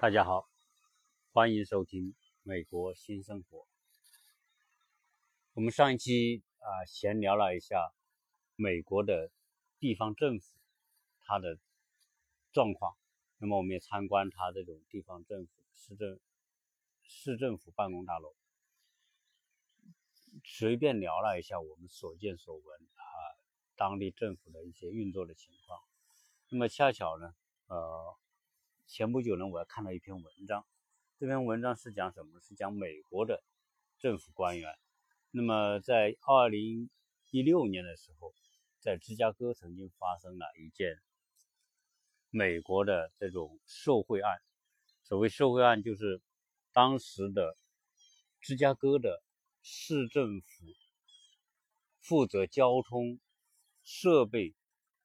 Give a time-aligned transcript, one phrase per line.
[0.00, 0.48] 大家好，
[1.30, 2.12] 欢迎收听
[2.42, 3.58] 《美国新生活》。
[5.52, 7.92] 我们上一期啊闲聊了一下
[8.56, 9.30] 美国的
[9.78, 10.56] 地方政府
[11.20, 11.58] 它的
[12.50, 12.96] 状况，
[13.36, 16.18] 那么我们也参观它这种地方政府市政
[17.02, 18.34] 市政府办公大楼，
[20.46, 23.04] 随便聊了一下我们所见所闻啊
[23.76, 25.78] 当地政府的一些运作的情况。
[26.48, 27.34] 那么恰巧呢，
[27.66, 28.16] 呃。
[28.90, 30.66] 前不久呢，我还看到一篇文章，
[31.16, 32.40] 这篇文章是讲什么？
[32.40, 33.40] 是讲美国的
[34.00, 34.76] 政府官员。
[35.30, 36.90] 那么在二零
[37.30, 38.34] 一六年的时候，
[38.80, 41.00] 在芝加哥曾经发生了一件
[42.30, 44.42] 美国的这种受贿案。
[45.04, 46.20] 所谓受贿案，就是
[46.72, 47.56] 当时的
[48.40, 49.22] 芝加哥的
[49.62, 50.64] 市政府
[52.00, 53.20] 负责交通
[53.84, 54.56] 设备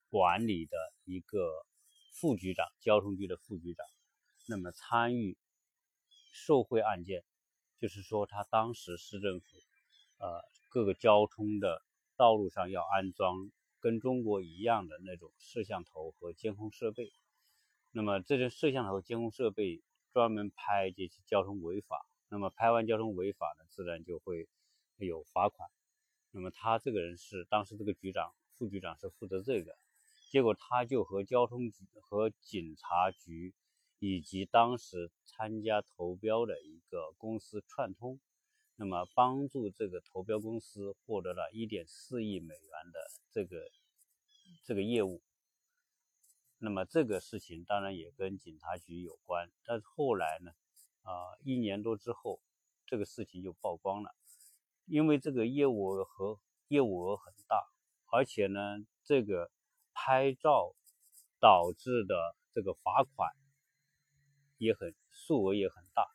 [0.09, 1.67] 管理的一个。
[2.17, 3.85] 副局长，交通局的副局长，
[4.47, 5.37] 那么参与
[6.31, 7.25] 受贿案件，
[7.77, 9.45] 就是说他当时市政府，
[10.19, 11.81] 呃，各个交通的
[12.15, 17.11] 道路上要安装跟中国一样的那种摄像头和监控设备，
[17.91, 24.47] 那么这些摄像头、监控设备专门拍这些交通违法，那么拍完交通违法呢，自然就会
[24.95, 25.69] 有罚款，
[26.31, 29.77] 那么他这个人是当时这个局长、副局长是负责这个。
[30.35, 33.53] 结果他就和交通局、和警察局
[33.99, 38.19] 以及当时参加投标的一个公司串通，
[38.75, 42.99] 那么帮助这个投标公司获得了一点四亿美元的
[43.31, 43.71] 这个
[44.65, 45.21] 这个业务。
[46.57, 50.51] 那么这个事情当然也跟警察局有关，但是后来呢，
[51.03, 52.41] 啊，一年多之后，
[52.85, 54.13] 这个事情就曝光了，
[54.85, 57.63] 因为这个业务和业务额很大，
[58.07, 59.49] 而且呢，这个。
[59.97, 60.75] 拍照
[61.39, 63.31] 导致的这个罚款
[64.57, 66.05] 也很数额也很大，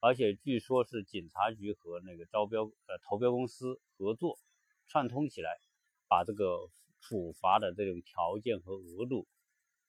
[0.00, 4.38] 而且据说是警察局和那个招标呃投标公司合作
[4.88, 5.60] 串通起来，
[6.08, 6.68] 把这个
[7.00, 9.26] 处罚的这种条件和额度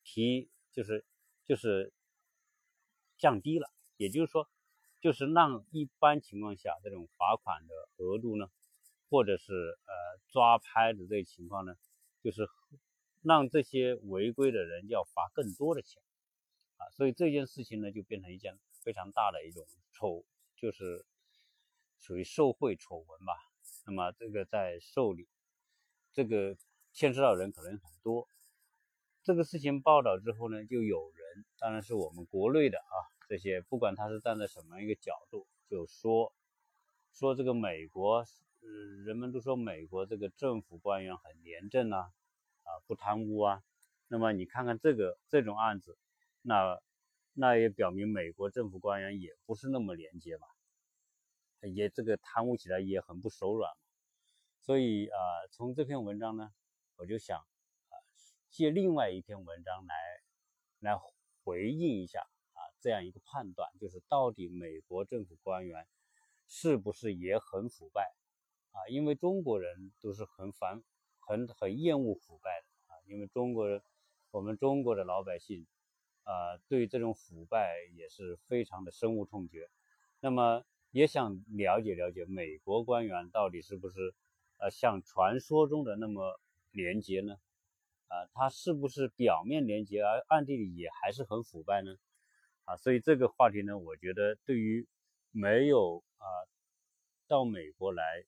[0.04, 1.04] 提就是
[1.44, 1.92] 就是
[3.18, 4.48] 降低了，也就是说
[5.02, 8.48] 就是让一般情况下这种罚款的额度呢，
[9.10, 9.94] 或者是呃
[10.28, 11.76] 抓拍的这个情况呢，
[12.22, 12.48] 就是。
[13.22, 16.02] 让这些违规的人要罚更多的钱
[16.78, 20.24] 啊，所以这件事情呢就变成一件非常大的一种丑，
[20.56, 21.06] 就是
[22.00, 23.34] 属于受贿丑闻吧。
[23.86, 25.28] 那么这个在受理，
[26.14, 26.56] 这个
[26.94, 28.28] 牵涉到人可能很多。
[29.22, 32.96] 这个事情报道之后呢，就有人，当然是我们国内的啊，
[33.28, 36.32] 这些不管他是站在什么一个角度，就说
[37.12, 38.24] 说这个美国，
[39.06, 42.14] 人们都说美国这个政府官员很廉政啊。
[42.70, 43.64] 啊，不贪污啊，
[44.08, 45.98] 那么你看看这个这种案子，
[46.44, 46.80] 那
[47.34, 50.46] 那也表明美国政府官员也不是那么廉洁嘛，
[51.62, 53.72] 也这个贪污起来也很不手软，
[54.62, 55.18] 所以啊，
[55.52, 56.54] 从这篇文章呢，
[56.98, 57.94] 我就想啊，
[58.52, 59.96] 借另外一篇文章来
[60.80, 61.00] 来
[61.44, 62.20] 回应一下
[62.54, 65.88] 啊，这样一个判断，就是到底美国政府官员
[66.48, 68.14] 是不是也很腐败
[68.74, 68.86] 啊？
[68.90, 70.84] 因为中国人都是很反。
[71.30, 73.84] 很很厌恶腐败的啊，因为中国人，
[74.32, 75.68] 我们中国的老百姓
[76.24, 79.70] 啊，对这种腐败也是非常的深恶痛绝。
[80.22, 84.16] 那么也想了解了解美国官员到底是不是
[84.58, 86.42] 呃像传说中的那么
[86.72, 87.36] 廉洁呢？
[88.08, 91.96] 啊，他是不是表面廉洁而暗地里也还是很腐败呢？
[92.66, 94.88] 啊，所以这个话题呢，我觉得对于
[95.30, 96.26] 没有啊
[97.28, 98.24] 到美国来。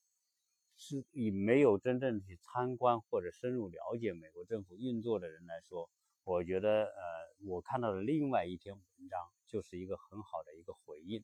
[0.83, 5.87] 是以没有真正去参观或者深入了解美国政府运作的人来说，
[6.23, 11.23] 我觉得呃，我看到的另外一篇文章就是一个很好的一个回应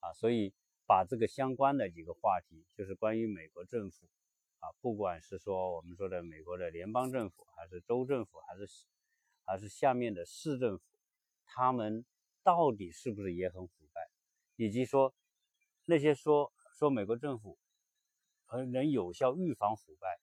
[0.00, 0.52] 啊，所以
[0.86, 4.06] 把这个相关的几个话题，就是关于美国政府
[4.58, 8.68] 啊，不管是说我们说的美国的联邦政府，还是州政府，还是
[9.46, 10.84] 还是下面的市政府，
[11.46, 12.04] 他们
[12.42, 14.10] 到底是不是也很腐败，
[14.56, 15.14] 以及说
[15.86, 17.56] 那些说说美国政府。
[18.50, 20.18] 和能有效预防腐败，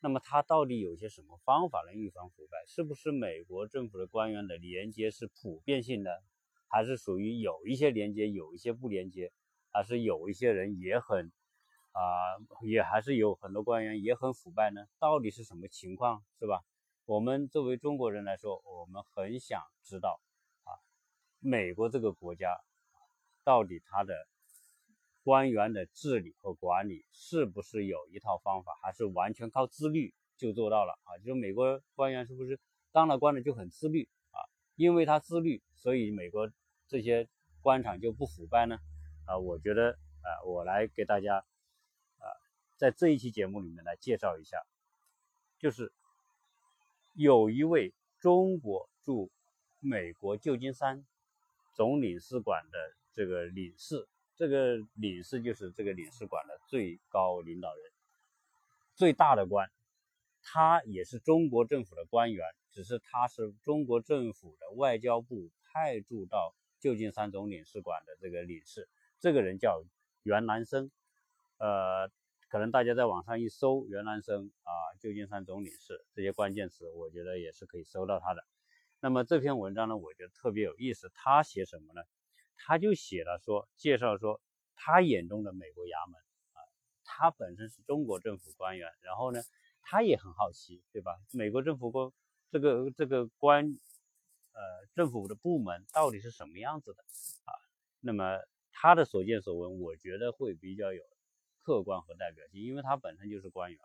[0.00, 2.62] 那么他到底有些什么方法能预防腐败？
[2.66, 6.22] 是不是美国政府的官员的廉洁是普遍性的，
[6.68, 9.32] 还是属于有一些廉洁，有一些不廉洁，
[9.72, 11.32] 还是有一些人也很
[11.92, 14.84] 啊，也还是有很多官员也很腐败呢？
[14.98, 16.60] 到底是什么情况，是吧？
[17.06, 20.20] 我们作为中国人来说，我们很想知道
[20.64, 20.76] 啊，
[21.38, 22.60] 美国这个国家
[23.42, 24.28] 到底它的。
[25.22, 31.18] 官员的治理和管理是不是有一套方法，还是完全靠自律就做到了啊？
[31.18, 32.58] 就是美国官员是不是
[32.92, 34.40] 当了官的就很自律啊？
[34.76, 36.50] 因为他自律，所以美国
[36.88, 37.28] 这些
[37.60, 38.78] 官场就不腐败呢？
[39.26, 42.24] 啊，我觉得啊，我来给大家啊，
[42.76, 44.64] 在这一期节目里面来介绍一下，
[45.58, 45.92] 就是
[47.14, 49.30] 有一位中国驻
[49.78, 51.04] 美国旧金山
[51.74, 54.08] 总领事馆的这个领事，
[54.40, 57.92] 这个领事就是这个领事馆的最高领导人，
[58.94, 59.70] 最大的官，
[60.42, 66.54] 他也是中国政府的官员，只是他是中国政府的外交部派驻到。
[66.78, 68.88] 旧金山总领事馆的这个领事，
[69.18, 69.84] 这个人叫
[70.22, 70.90] 袁南生，
[71.58, 72.08] 呃，
[72.48, 78.42] 可能大家在网上一搜袁南生啊，旧金山总领事这些关键词，我觉得也是可以搜到他的。
[78.98, 81.10] 那么这篇文章呢，我觉得特别有意思。
[81.12, 82.00] 他写什么呢？
[82.56, 84.40] 他就写了说，介绍说
[84.74, 86.20] 他眼中的美国衙门
[86.52, 86.58] 啊，
[87.04, 89.42] 他本身是中国政府官员，然后呢，
[89.82, 91.18] 他也很好奇，对吧？
[91.32, 92.10] 美国政府官
[92.50, 93.78] 这个这个官。
[94.52, 97.02] 呃，政府的部门到底是什么样子的
[97.44, 97.54] 啊？
[98.00, 98.36] 那么
[98.72, 101.02] 他的所见所闻，我觉得会比较有
[101.62, 103.80] 客观和代表性，因为他本身就是官员。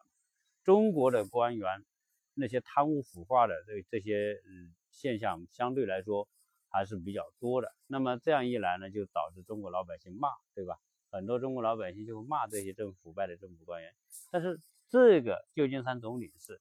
[0.63, 1.85] 中国的官员
[2.33, 6.27] 那些贪污腐化的这这些嗯现象相对来说
[6.75, 7.73] 还是比较多的。
[7.87, 10.77] 那么这样一来呢，就导致中国老百姓骂，对吧？
[11.09, 13.95] 很多中国老百姓就会骂这些政府腐败的政府官员。
[14.29, 16.59] 但是这个旧金山总领事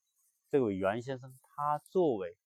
[0.52, 2.36] 这位袁先生，他作为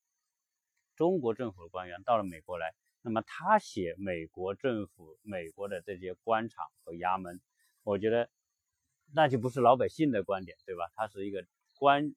[0.96, 7.38] 中国政府的官员到了美国来，那么他写美国政府、美国的这些官场和衙门，
[7.82, 8.30] 我觉得
[9.12, 10.90] 那就不是老百姓的观点，对吧？
[10.94, 11.44] 他是一个
[11.74, 12.14] 官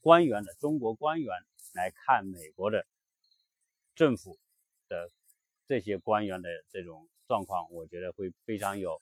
[0.00, 1.34] 官员的中国官员
[1.74, 2.86] 来看美国的
[3.96, 4.38] 政府
[4.88, 5.10] 的
[5.66, 9.00] 这些官员的这种状况，我觉得会非常有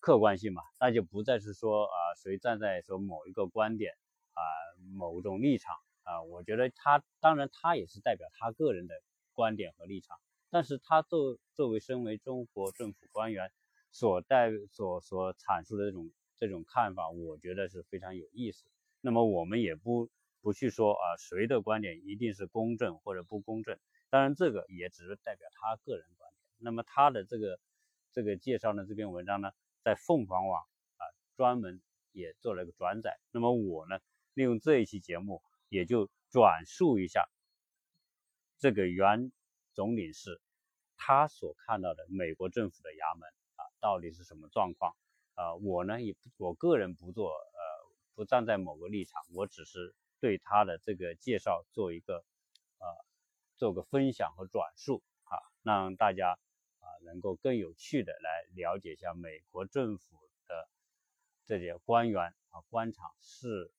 [0.00, 3.94] 客观性嘛，那就不再是说啊谁站在说某一个观点
[4.32, 4.40] 啊
[4.94, 5.76] 某种立场。
[6.06, 8.94] 啊，我觉得他当然他也是代表他个人的
[9.32, 10.16] 观点和立场，
[10.50, 13.50] 但是他作作为身为中国政府官员
[13.90, 18.66] 所代所所阐述的这种这种看法，我觉得是非常有意思。
[19.00, 20.08] 那么我们也不
[20.40, 23.76] 不去说啊谁的观点一定是公正或者不公正，
[24.16, 26.40] 当然这个也只是代表他个人观点。
[26.56, 27.60] 那么他的这个
[28.12, 29.50] 这个介绍呢这篇文章呢，
[29.82, 30.62] 在凤凰网
[30.96, 31.02] 啊
[31.36, 31.82] 专门
[32.12, 33.18] 也做了一个转载。
[33.30, 33.98] 那么我呢
[34.32, 35.42] 利用这一期节目。
[35.68, 37.28] 也就转述一下
[38.56, 39.32] 这个原
[39.74, 40.40] 总领事
[40.96, 44.94] 他所看到的美国政府的衙门啊，到底是什么状况
[45.34, 45.56] 啊？
[45.56, 47.60] 我呢也我个人不做呃
[48.14, 52.24] 不站在某个立场，我只是对他的这个介绍做一个
[53.56, 56.38] 做个分享和转述啊，让大家
[56.78, 60.16] 啊能够更有趣的来了解一下美国政府
[60.46, 60.68] 的
[61.44, 63.72] 这些官员啊官场是。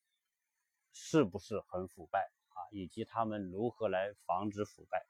[0.99, 2.57] 是不是很腐败啊？
[2.71, 5.05] 以及他们如何来防止腐败？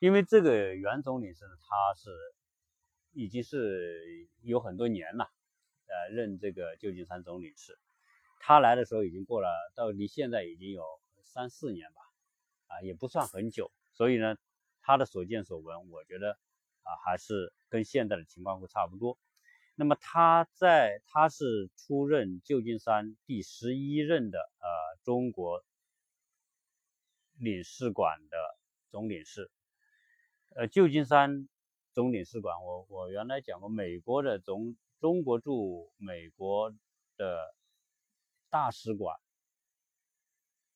[0.00, 2.10] 因为这个袁总领事他是
[3.12, 5.32] 已经是有很多年了，
[5.86, 7.78] 呃，任这个旧金山总领事。
[8.38, 10.84] 他来的时候已经过了，到离现在已经有
[11.22, 12.01] 三四年吧，
[12.72, 13.70] 啊，也不算很久。
[13.92, 14.36] 所以呢，
[14.80, 16.38] 他的所见所闻，我觉得
[16.82, 19.18] 啊，还是跟现在的情况会差不多。
[19.74, 25.64] 那么他在他是出任旧金山第十一任的呃中国
[27.38, 28.36] 领事馆的
[28.90, 29.50] 总领事，
[30.54, 31.48] 呃旧金山
[31.92, 36.70] 总领事馆，我我原来讲过，美国的总中国驻美国
[37.16, 37.54] 的
[38.50, 39.18] 大使馆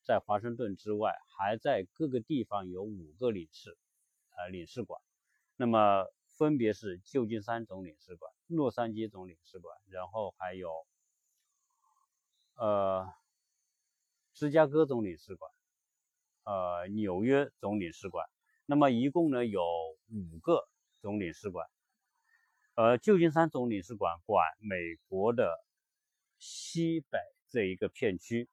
[0.07, 3.77] 在华盛顿之外，还在各个地方有五个领事，
[4.37, 4.99] 呃领事馆，
[5.57, 6.07] 那么。
[6.37, 10.85] 分别是旧金山总领事馆、洛杉矶总领事馆，然后还有
[12.53, 13.11] 呃
[14.35, 15.51] 芝加哥总领事馆、
[16.43, 18.29] 呃纽约总领事馆。
[18.67, 19.63] 那么一共呢有
[20.11, 20.69] 五个
[21.01, 21.67] 总领事馆。
[22.75, 24.75] 呃，旧金山总领事馆管美
[25.07, 25.57] 国的
[26.37, 28.47] 西北这一个片区。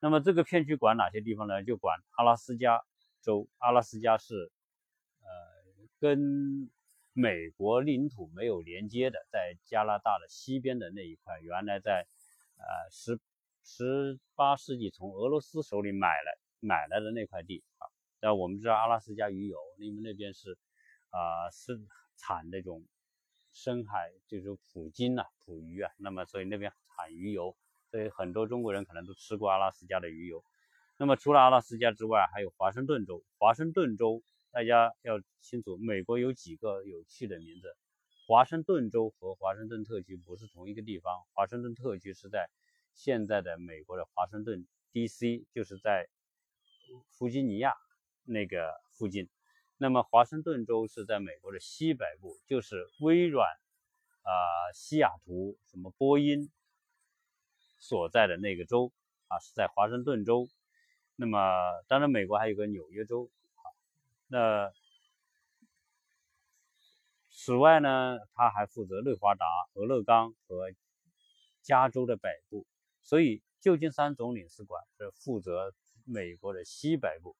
[0.00, 1.62] 那么这个片区管哪些地方呢？
[1.64, 2.84] 就管阿拉斯加
[3.20, 3.48] 州。
[3.58, 4.52] 阿拉斯加是
[5.20, 5.28] 呃
[5.98, 6.70] 跟
[7.12, 12.06] 美国领土没有连接的，在加拿大的西边的那一块，原来在
[12.56, 13.18] 呃十
[13.64, 17.90] 十八世纪从俄罗斯手里买来买来的那块地啊。
[18.20, 20.56] 那我们知道阿拉斯加鱼油，因为那边是
[21.10, 21.80] 啊是
[22.16, 22.84] 产那种
[23.50, 27.56] 深海，就是捕鲸啊、捕鱼啊，那么所以那边产鱼油，
[27.90, 30.44] 所以很多中国人可能都吃过阿拉斯加的鱼油。
[30.96, 34.22] 那么除了阿拉斯加之外，还有华盛顿州，华盛顿州。
[34.50, 37.76] 大家要清楚，美国有几个有趣的名字。
[38.26, 41.22] 华盛顿州和华盛顿特区不是同一个地方。
[41.34, 42.48] 华盛顿特区是在
[42.94, 46.08] 现在的美国的华盛顿 D.C.，就是在
[47.10, 47.74] 弗吉尼亚
[48.24, 49.28] 那个附近。
[49.76, 53.46] 那么华盛顿州是在美国的西北部，就是微软
[54.22, 54.32] 啊、
[54.72, 56.50] 西雅图、什么波音
[57.78, 58.92] 所在的那个州
[59.28, 60.48] 啊，是在华盛顿州。
[61.16, 61.38] 那么
[61.88, 63.62] 当然，美国还有个纽约州啊。
[64.28, 64.72] 那
[67.30, 70.72] 此外呢，他还负责内华达、俄勒冈和
[71.62, 72.66] 加州的北部，
[73.02, 77.36] 所以旧金山总领事馆是负责美国的西北部。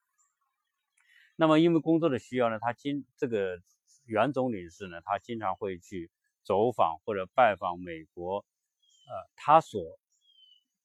[1.37, 3.61] 那么因为工作的需要呢，他经这个
[4.04, 6.11] 袁总领事呢，他经常会去
[6.42, 9.99] 走访或者拜访美国，呃，他所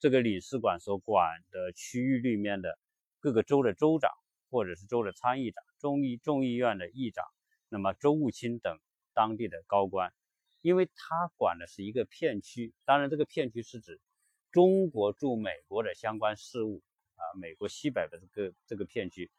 [0.04, 2.78] 这个领事馆所管的区域里面的
[3.22, 4.12] 各个州的州长，
[4.50, 7.24] 或者是州的参议长、众议众议院的议长，
[7.70, 8.78] 那么州务卿等
[9.14, 10.12] 当地的高官，
[10.60, 14.02] 因为他管的是一个片区，当然这个片区是指
[14.52, 16.82] 中国驻美国的相关事务
[17.16, 19.32] 啊，美国西北的这个这个片区。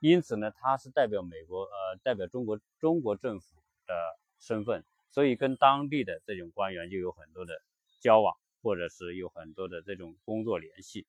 [0.00, 3.94] 因此呢，他是代表美国，呃，代表中国中国政府的
[4.40, 7.62] 身份，所以跟当地的这种官员就有很多的
[8.00, 11.06] 交往，或者是有很多的这种工作联系，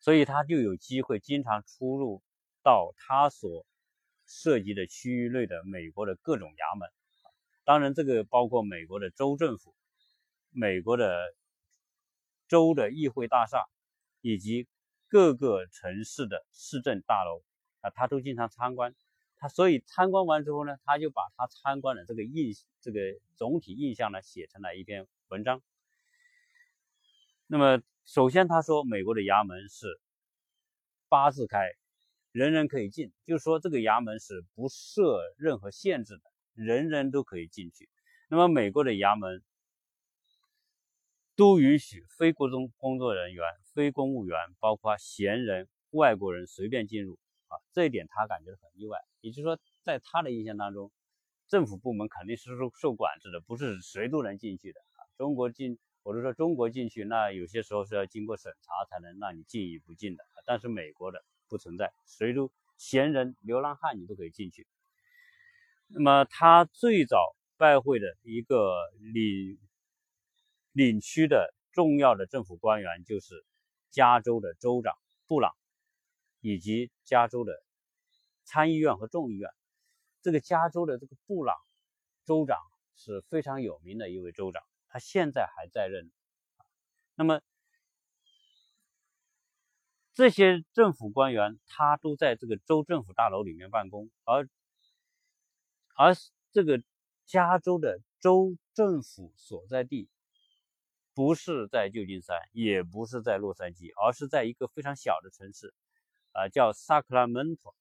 [0.00, 2.22] 所以他就有机会经常出入
[2.62, 3.66] 到他所
[4.26, 6.88] 涉及的区域内的美国的各种衙门，
[7.64, 9.74] 当然这个包括美国的州政府、
[10.50, 11.34] 美国的
[12.48, 13.66] 州的议会大厦
[14.20, 14.66] 以及。
[15.12, 17.42] 各个城市的市政大楼
[17.80, 18.94] 啊，他都经常参观。
[19.38, 23.00] 他所以参观完之后呢，他就把他参观的这个印这个
[23.34, 25.62] 总体印象呢写成了一篇文章。
[27.52, 30.00] 那么首先他说，美国的衙门是
[31.08, 31.66] 八字开，
[32.30, 36.22] 人人可以进，就是说这个衙门是不设任何限制的，
[36.54, 37.88] 人人都可以进去。
[38.28, 39.42] 那么美国的衙门。
[41.36, 43.42] 都允许非国中工作人员、
[43.72, 48.98] 非公务员，包括闲人、外国人随便进入啊，这一点他感觉很意外。
[49.22, 50.92] 也就是说，在他的印象当中，
[51.48, 55.00] 政府部门肯定是受受管制的，不是谁都能进去的啊。
[55.16, 60.24] 中国进，我是说中国进去，那有些时候是要经过审查才能让你进与不进的。
[60.46, 64.66] 但是美国的不存在，谁都闲人、流浪汉你都可以进去。
[65.86, 68.74] 那么他最早拜会的一个
[69.12, 69.58] 领。
[70.72, 73.44] 领区的重要的政府官员就是
[73.90, 74.94] 加州的州长
[75.26, 75.52] 布朗，
[76.40, 77.60] 以及加州的
[78.44, 79.50] 参议院和众议院。
[80.22, 81.56] 这个加州的这个布朗
[82.24, 82.56] 州长
[82.94, 86.10] 是非常有名的一位州长，他现在还在任。
[87.14, 87.40] 那么
[90.12, 94.46] 这些政府官员他都在这个州政府大楼里面办公，而
[95.96, 96.14] 而
[96.52, 96.82] 这个
[97.24, 100.10] 加州的州政府所在地。
[101.12, 105.74] 不是在旧金山，也不是在洛杉矶，而是在一个非常小的城市，
[106.32, 107.74] 啊，叫 Sacramento。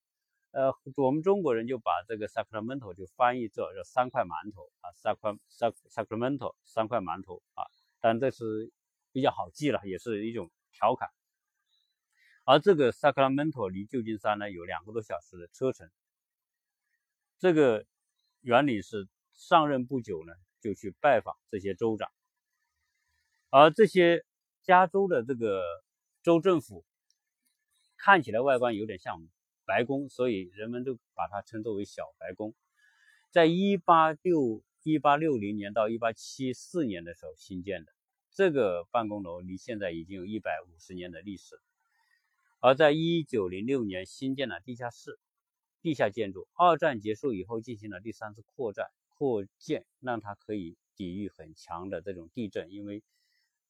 [0.51, 7.65] 呃，我们中国人就把这个 Sacramento 就翻译作叫三块馒头啊，Sac Sac Sacramento 三块馒头啊，
[8.00, 8.72] 但这是
[9.12, 11.10] 比较好记了，也是一种调侃。
[12.46, 15.88] 而这个 Sacramento 离旧金山呢有两个多小时的车程。
[17.38, 17.86] 这个
[18.41, 22.10] 原理是上任不久呢，就去拜访这些州长。
[23.51, 24.25] 而这些
[24.63, 25.63] 加州的这个
[26.24, 26.84] 州政府
[27.98, 29.22] 看起来外观有点像
[29.70, 32.56] 白宫，所以人们都把它称作为小白宫。
[33.30, 37.92] 在一八六一八六零年到一八七四年的时候新建的
[38.32, 41.60] 这个办公楼，离现在已经有一百五十年的历史。
[42.60, 45.20] 而在一九零六年新建了地下室、
[45.84, 46.48] 地下建筑。
[46.56, 53.04] 二战结束以后进行了第三次扩展扩建，让它可以抵御很强的这种地震，因为。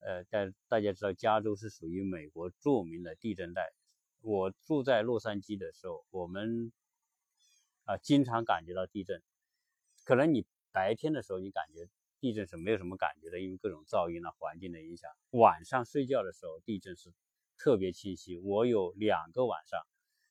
[0.01, 3.73] 呃，大大家知道，加州是属于美国著名的地震带。
[4.21, 6.71] 我住在洛杉矶的时候，我们
[7.85, 9.21] 啊经常感觉到地震。
[10.03, 11.87] 可能你白天的时候你感觉
[12.19, 15.09] 地震是没有什么感觉的，因为各种噪音啊、环境的影响。
[15.31, 17.13] 晚上睡觉的时候，地震是
[17.57, 18.37] 特别清晰。
[18.39, 19.81] 我有两个晚上，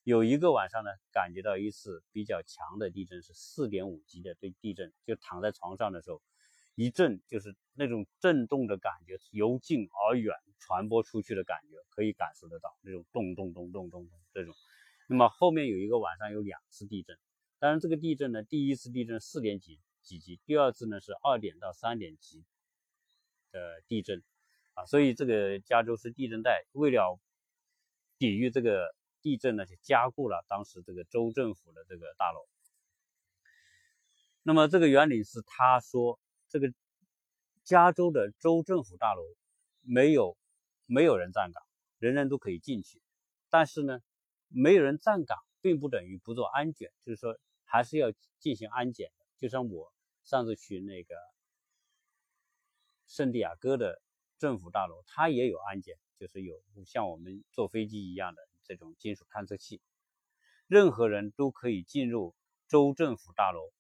[0.05, 6.21] 有一个晚上呢，感觉到一次比较强的地震，是四点五级的对地震，就躺在床上的时候。
[6.79, 14.55] 一震就是那种震动的感觉，由近而远传播出去的感觉，可以感受得到那种咚咚咚咚咚咚这种。
[15.09, 17.19] 那么后面有一个晚上有两次地震，
[17.59, 22.45] 当然这个地震呢，第一次地震四点几几级，第二次呢是二点到三点级
[23.51, 24.23] 的地震
[24.75, 27.19] 啊，所以这个加州是地震带，为了
[28.19, 32.47] 抵御这个地震呢，就加固了当时这个州政府的这个大楼。
[34.45, 36.21] 那么这个原理是他说。
[36.49, 36.73] 这个
[37.65, 39.23] 加州的州政府大楼
[39.83, 40.37] 没有
[40.87, 41.63] 没有人站岗，
[41.99, 43.03] 人人都可以进去。
[43.51, 44.01] 但是呢，
[44.49, 49.27] 没有人站岗并不等于不做安检，就是说还是要进行安检的。
[49.37, 49.93] 就像我
[50.25, 51.15] 上次去那个
[53.07, 54.01] 圣地亚哥的
[54.39, 59.81] 政府大楼，它也有安检，就是有像我们坐飞机一样的这种金属探测器，
[60.67, 62.35] 任何人都可以进入
[62.69, 63.71] 州政府大楼。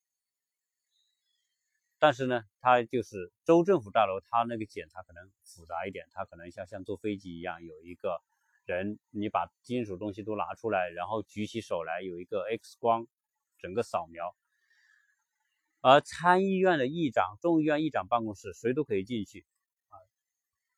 [2.01, 8.23] 但是呢，它就是州政府大楼，它那个检查可能复杂一点，它可能像像坐飞机一样，有一个
[8.67, 13.09] 人，你把金属东西都拿出来，然后举起手来，有一个 X 光，
[13.59, 14.37] 整个扫描。
[15.81, 19.45] 而参议院的议长、众议院议长办公室，谁都可以进去，
[19.89, 19.99] 啊，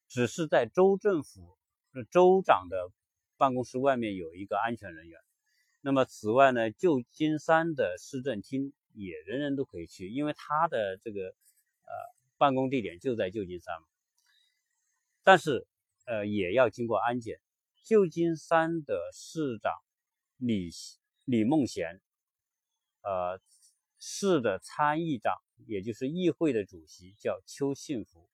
[0.08, 1.58] 只是在州政府、
[2.10, 2.90] 州长的
[3.36, 5.20] 办公室外面有一个安全人员。
[5.82, 8.72] 那么此外呢，旧金山的市政厅。
[8.92, 11.92] 也人人都可以去，因为他的这个呃
[12.38, 13.86] 办公地点就在旧金山嘛。
[15.22, 15.66] 但是
[16.06, 17.40] 呃也要经过安检。
[17.82, 19.72] 旧金山的市长
[20.36, 20.70] 李
[21.24, 22.00] 李梦贤，
[23.02, 23.40] 呃
[23.98, 28.28] 市的参议长，也就是议会的主席叫邱幸福，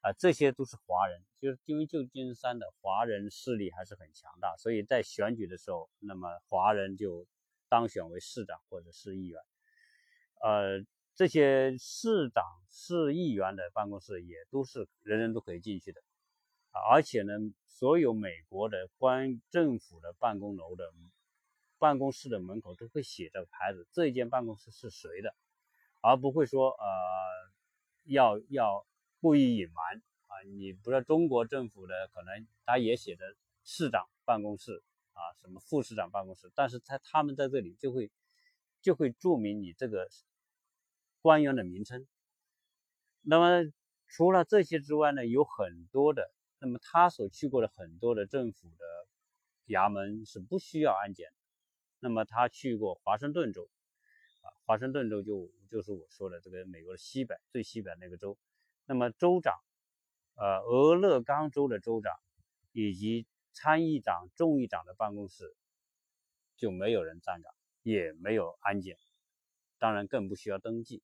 [0.00, 7.26] 啊这些都是华人，就是因为旧金山的华人势力还是很强大，所以在选举的时候，那么华人就
[7.68, 9.42] 当选为市长或者是议员。
[10.40, 16.02] 呃，这些市长、市议员的办公室也都是人人都可以进去的，
[16.90, 17.32] 而且呢，
[17.66, 20.92] 所有美国的官政府的办公楼的
[21.78, 25.34] 办公室的门口都会写着牌子，这一间办公室是谁的，
[26.00, 26.84] 而不会说呃
[28.04, 28.86] 要要
[29.20, 30.42] 故意隐瞒啊。
[30.46, 33.24] 你不知道中国政府的可能他也写着
[33.64, 38.10] 市长办公室啊，什么副市长办公室，但是他他们在这里就会
[38.84, 40.08] 就会注明你这个。
[41.20, 42.06] 官员的名称。
[43.22, 43.72] 那么
[44.08, 46.30] 除了这些之外呢，有很多的。
[46.58, 48.84] 那么他所去过的很多的政府的
[49.68, 51.32] 衙门是不需要安检。
[51.98, 53.70] 那么他去过华盛顿州，
[54.42, 58.36] 啊，华盛顿州就就是我说的这个美国的西北最西北那个州。
[58.84, 59.58] 那么州长，
[60.34, 62.12] 呃，俄勒冈州的州长
[62.72, 65.56] 以及参议长、众议长的办公室
[66.54, 68.96] 就没有人站岗，也没有安检，
[69.78, 71.02] 当然更不需要登记。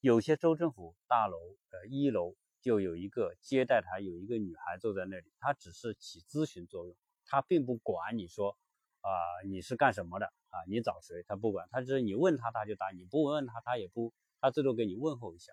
[0.00, 1.36] 有些州政府大楼
[1.68, 8.56] 的一楼就有一个接待台，有一个女孩坐在那里，她只是起咨询作用，她并不管你说
[9.02, 9.10] 啊
[9.46, 15.52] 你是干什么的啊，你找谁，她不管，她只是你问她，她就答；你不问她，她也不，她最多给你问候一下。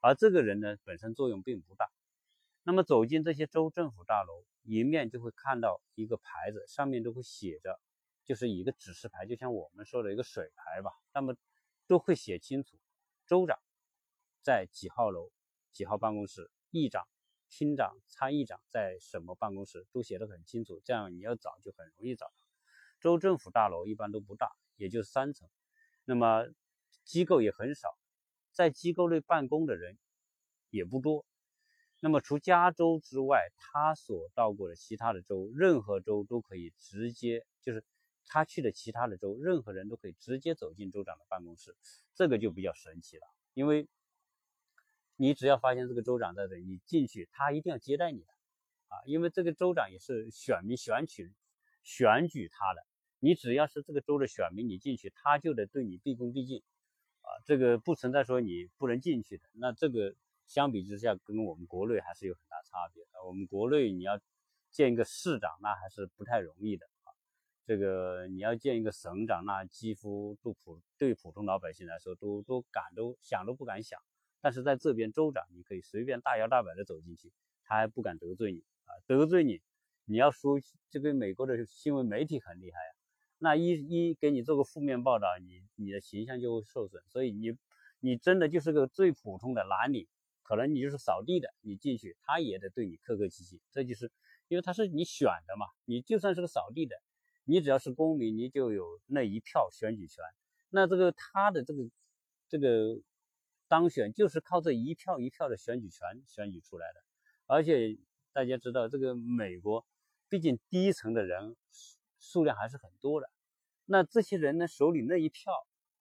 [0.00, 1.90] 而这个人呢，本身作用并不大。
[2.62, 7.80] 那么走进这些州政府大楼，迎面就会看到一个牌子，上面都会写着，
[8.26, 11.36] 就是一个指示牌，就像我们说的一个水牌吧，那么
[11.86, 12.76] 都会写清楚。
[13.24, 13.56] 州长
[14.42, 15.30] 在几号楼、
[15.70, 16.50] 几号办公室？
[16.72, 17.06] 议长、
[17.48, 19.86] 厅长、参议长在什么办公室？
[19.92, 22.32] 都写得很清楚，这样你要找就很容易找。
[23.00, 25.48] 州政府大楼一般都不大，也就三层，
[26.04, 26.46] 那么
[27.04, 27.96] 机构也很少，
[28.50, 29.96] 在机构内办公的人
[30.70, 31.24] 也不多。
[32.00, 37.84] 那么除加州之外，他所到过的其他的州，任何州都可以直接就是。
[38.26, 41.74] 他去的其他的州，任何人都可以直接走进州长的办公室，
[42.14, 43.26] 这个就比较神奇了。
[43.54, 43.88] 因为
[45.16, 48.32] 你只要发现这个州长在这，你进去，他一定要接待你的
[48.88, 48.98] 啊。
[49.06, 51.32] 因为这个州长也是选民选取、
[51.82, 52.84] 选举他的，
[53.20, 56.62] 你只要是这个州的选民，你进去，他就得对你毕恭毕敬
[57.22, 57.28] 啊。
[57.46, 59.48] 这个不存在说你不能进去的。
[59.52, 60.14] 那这个
[60.46, 63.24] 相比之下，跟我们国内还是有很大差别的。
[63.24, 64.20] 我们国内你要
[64.70, 66.86] 见一个市长，那还是不太容易的。
[67.66, 74.00] 这个你要见一个省长，那几乎都普对普通老百姓来说都都敢都想都不敢想。
[74.40, 77.32] 但是在这边州长，你可以随便大摇大摆的走进去，
[77.64, 78.94] 他还不敢得罪你啊！
[79.08, 79.60] 得罪你，
[80.04, 82.92] 你要说这个美国的新闻媒体很厉害啊，
[83.38, 87.02] 那一一给你做个负面报道，你你的形象就会受损。
[87.08, 87.58] 所以你
[87.98, 90.06] 你真的就是个最普通的蓝领，
[90.44, 93.60] 可能你就是扫地的，你进去他也得对你客客气气。
[93.72, 94.12] 这就是
[94.46, 96.94] 因为他是你选的嘛，你就算是个扫地的。
[97.48, 100.22] 你只要是公民，你就有那一票选举权。
[100.68, 101.88] 那这个他的这个
[102.48, 103.00] 这个
[103.68, 107.00] 当选，就是靠这一票一票的选举权选举出来的。
[107.46, 107.96] 而且
[108.32, 109.86] 大家知道，这个美国
[110.28, 111.56] 毕竟低层的人
[112.18, 113.30] 数量还是很多的。
[113.84, 115.52] 那这些人呢，手里那一票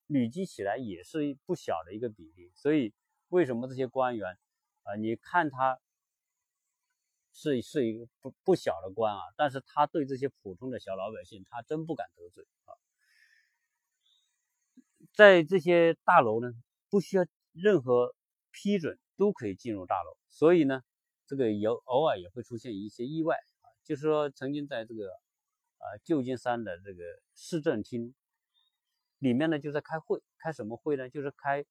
[0.07, 2.51] 累积起来也是不小的一个比例。
[2.55, 2.91] 所以
[3.29, 4.37] 为什么这些官员
[4.83, 5.79] 啊，你看他？
[7.37, 12.71] 是是一个不不小的官啊，但是他对这些普通的小老百姓，他真不敢得罪啊。
[15.13, 16.53] 在这些大楼呢，
[16.89, 18.15] 不需要任何
[18.51, 20.81] 批准都可以进入大楼，所以呢，
[21.27, 23.67] 这个有偶尔也会出现一些意外啊。
[23.83, 25.09] 就是说，曾经在这个
[25.77, 28.15] 啊旧金山的这个市政厅
[29.19, 31.09] 里面呢就在开会，开什么会呢？
[31.09, 31.65] 就是开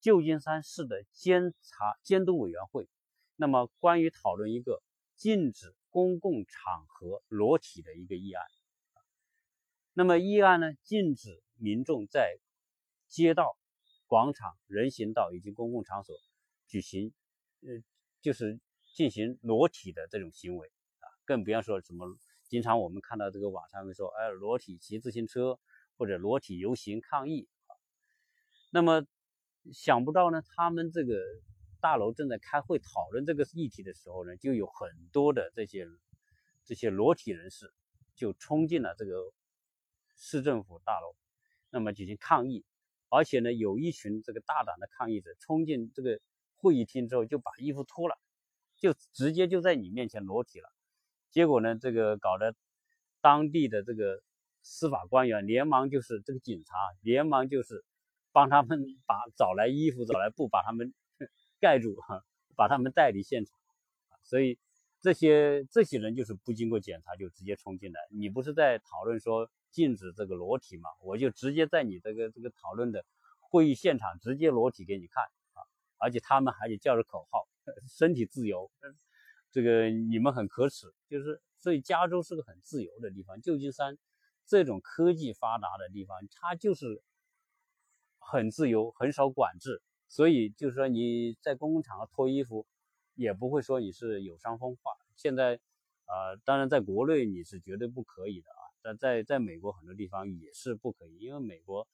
[0.00, 2.86] 旧金山市的监察监督委员会。
[3.36, 4.82] 那么关于讨论一个
[5.20, 8.42] 禁止公共场合裸体的一个议案。
[9.92, 12.38] 那么议案呢，禁止民众在
[13.06, 13.58] 街道、
[14.06, 16.16] 广场、人行道以及公共场所
[16.66, 17.12] 举行，
[17.60, 17.68] 呃，
[18.22, 18.58] 就是
[18.94, 20.68] 进行裸体的这种行为
[21.00, 22.06] 啊，更不要说什么，
[22.48, 25.60] 经常我们看到这个网上会说，哎，裸体骑自行车
[25.98, 27.76] 或者裸体游行抗议啊。
[28.70, 29.04] 那么
[29.70, 31.12] 想不到呢，他们这个
[31.80, 35.86] 大楼正在开会讨论这个议题的时候呢，就有很多的这些
[36.64, 37.72] 这些裸体人士
[38.14, 39.32] 就冲进了这个。
[40.22, 41.16] 市政府大楼，
[41.70, 42.66] 那么进行抗议，
[43.08, 46.20] 而且呢，有一群这个大胆的抗议者冲进这个
[46.56, 48.18] 会议厅之后，就把衣服脱了，
[48.76, 50.68] 就直接就在你面前裸体了。
[51.30, 52.54] 结果呢，这个搞得
[53.22, 54.22] 当地的这个
[54.60, 57.82] 司法官员连忙就是这个警察连忙就是
[58.30, 60.92] 帮他们把找来衣服找来布把他们
[61.60, 62.24] 盖住哈，
[62.56, 63.54] 把他们带离现场。
[64.22, 64.58] 所以
[65.00, 69.50] 这些这些人就是不经过检查就直接冲进来，你不是在讨论说？
[69.72, 73.04] 禁止这个裸体嘛，我就直接在你这个这个讨论的
[73.38, 75.62] 会议现场直接裸体给你看啊！
[75.96, 77.46] 而且他们还得叫着口号，
[77.86, 78.68] 身体自由，
[79.52, 80.92] 这个你们很可耻。
[81.08, 83.96] 就是所以加州是个很自由的地方，旧金山
[84.44, 87.00] 这种科技发达的地方，它就是
[88.18, 89.80] 很自由，很少管制。
[90.10, 92.66] 所以就是说你在公共场合脱衣服，
[93.14, 94.92] 也不会说你是有伤风化。
[95.14, 95.60] 现在
[96.04, 98.50] 啊，当然在国内你是绝对不可以的。
[98.50, 98.58] 啊。
[98.82, 101.86] 但在在美国很多地方也是不可以，因为美国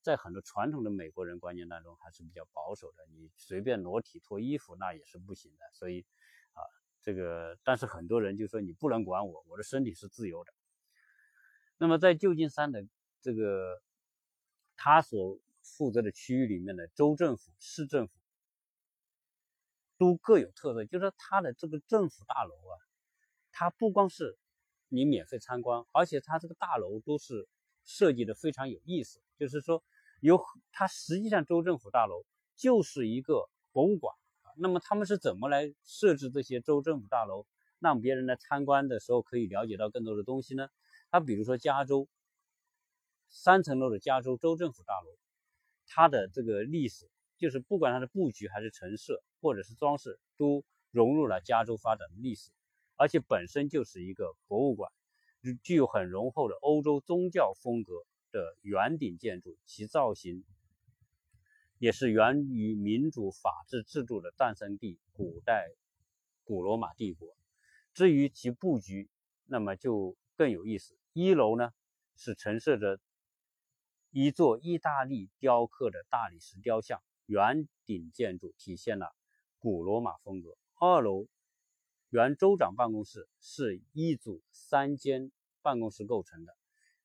[0.00, 5.64] 在很多传统的美国人观念当中还是比较保守的，你随便裸体脱衣服那也是不行的。
[5.72, 6.04] 所以
[6.54, 6.60] 啊，
[7.00, 10.52] 这个但是很多人就说你不能管我，我的身体是自由的。
[11.78, 12.84] 那么在旧金山的
[13.20, 13.80] 这个
[14.74, 18.14] 他所负责的区域里面的州政府、市政府
[19.98, 22.74] 都各有特色，就是说他的这个政府大楼啊，
[23.50, 24.38] 它不光是。
[24.94, 27.48] 你免费参观，而且它这个大楼都是
[27.82, 29.22] 设计的非常有意思。
[29.38, 29.82] 就是说，
[30.20, 30.38] 有
[30.70, 34.14] 它实际上州政府大楼就是一个博物馆。
[34.54, 37.46] 那么他们是怎么来设置这些州政府大楼，
[37.78, 40.68] 让别人来参观的时候可以了解到更多的东西呢？
[41.10, 42.06] 它比如说加州
[43.30, 45.16] 三层楼的加州州政府大楼，
[45.94, 52.50] 它的这个历史就是不管它的布局还是陈设或者是装饰，都融入了加州发展的历史。
[52.96, 54.90] 而且本身就是一个博物馆，
[55.62, 57.92] 具有很浓厚的欧洲宗教风格
[58.30, 60.44] 的圆顶建筑，其造型
[61.78, 65.66] 也是源于民主法治制度的诞生地——古代
[66.44, 67.36] 古罗马帝国。
[67.92, 69.10] 至于其布局，
[69.44, 70.96] 那么就更有意思。
[71.12, 71.70] 一楼呢
[72.16, 72.98] 是陈设着
[74.12, 79.12] 一座意大利雕刻的大理石雕像，圆顶建筑体现了
[79.58, 80.56] 古罗马风格。
[80.78, 81.26] 二楼。
[82.10, 86.54] 原州长办公室是一组三间办公室构成的，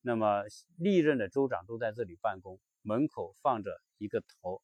[0.02, 0.44] 那么
[0.76, 2.60] 历任的州长都在这里办公。
[2.82, 4.62] 门口放着一个头，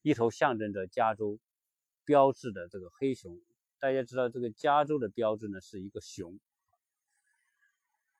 [0.00, 1.38] 一头象征着加州
[2.06, 3.38] 标志的这个黑熊。
[3.78, 6.40] 大家知道，这个加州的标志呢是一个熊。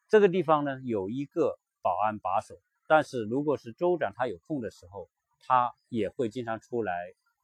[0.08, 2.60] 这个地方呢有一个保安把守，
[2.92, 5.08] 但是如果是州长他有空的时候，
[5.40, 6.92] 他也会经常出来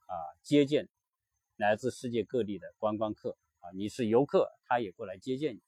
[0.05, 0.87] 啊接见
[1.55, 3.35] 来自世界各地的观光客。
[3.61, 5.61] 啊，你是游客，他也过来接见你。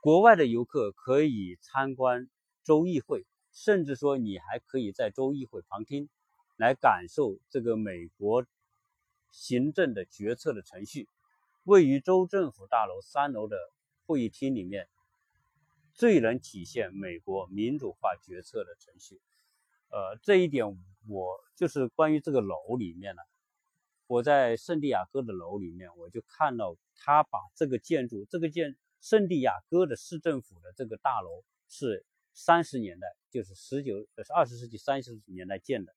[0.00, 2.28] 国外的游客可以参观
[2.64, 6.08] 州议会，甚至说你还可以在州议会旁听，
[6.56, 8.44] 来感受这个美国
[9.30, 11.08] 行政的决策的程序。
[11.62, 13.56] 位于州政府大楼三楼的
[14.04, 14.88] 会议厅里面，
[16.00, 19.20] 最能体现美国民主化决策的程序。
[19.90, 20.64] 呃，这一点
[21.06, 23.20] 我就是关于这个楼里面呢。
[24.06, 35.94] 我在圣地亚哥的楼里面，我就看到他把这个建筑，这个建圣地亚哥的市政府的这个大楼是三十年代，就是十九呃是二十世纪三十年代建的。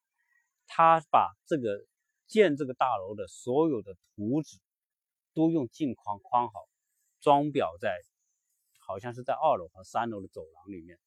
[0.67, 1.85] 他把这个
[2.27, 4.59] 建这个大楼的所有的图纸
[5.33, 6.67] 都用镜框框好，
[7.21, 8.01] 装裱在
[8.93, 10.99] 好像是在二楼和三楼的走廊里面。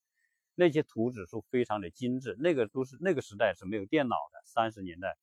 [0.56, 5.16] 那些图纸是非常的精致，那个都是那个时代是没有电脑的，三十年代。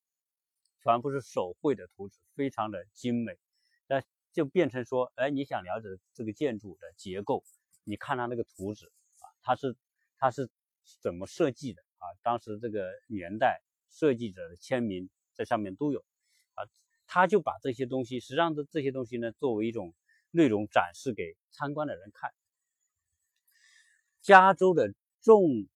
[0.81, 3.37] 全部是手绘的图纸，非常的精美，
[3.87, 7.43] 那就变成说，哎，你想了解这个建筑的结构，
[7.83, 8.85] 你看它那个图纸
[9.19, 9.75] 啊，它是
[10.17, 10.49] 它是
[11.01, 12.07] 怎么设计的啊？
[12.21, 15.99] 当时这个年代设计者的签名在上面都有
[16.55, 16.63] 啊，
[17.07, 19.93] 他就把这些东西，实际上的这些东西呢，作为一种
[20.31, 22.33] 内容展示给参观的人看，
[24.23, 25.67] 加州的众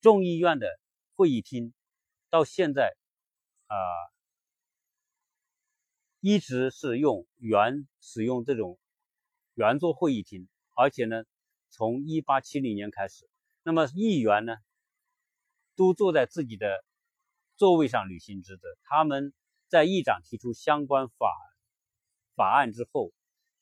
[0.00, 0.66] 众议院的
[1.14, 1.74] 会议厅
[2.30, 2.96] 到现在
[3.66, 3.76] 啊，
[6.20, 8.78] 一直是用原使用这种
[9.52, 11.24] 圆桌会议厅，而且呢，
[11.68, 13.28] 从一八七零年开始，
[13.62, 14.56] 那么议员呢，
[15.76, 16.82] 都坐在自己的
[17.56, 18.66] 座位上履行职责。
[18.84, 19.34] 他们
[19.68, 21.28] 在议长提出相关法
[22.34, 23.12] 法案之后，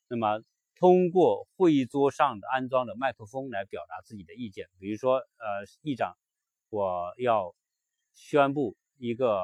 [0.07, 0.41] 那么。
[0.83, 6.17] 通过会议桌上的安装的麦克风来表达自己的意见，比如说，呃，议长，
[6.67, 7.55] 我要
[8.15, 9.39] 宣布一个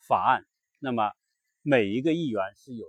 [0.00, 0.44] 法案，
[0.80, 1.12] 那么
[1.62, 2.86] 每一个议员是有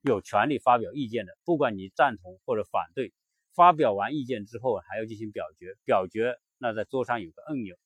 [0.00, 3.12] 有权利发表意见的，不管你赞同或者反对。
[3.52, 7.76] 发表完意见之后，还要进行表决，表决那在桌上有个按钮，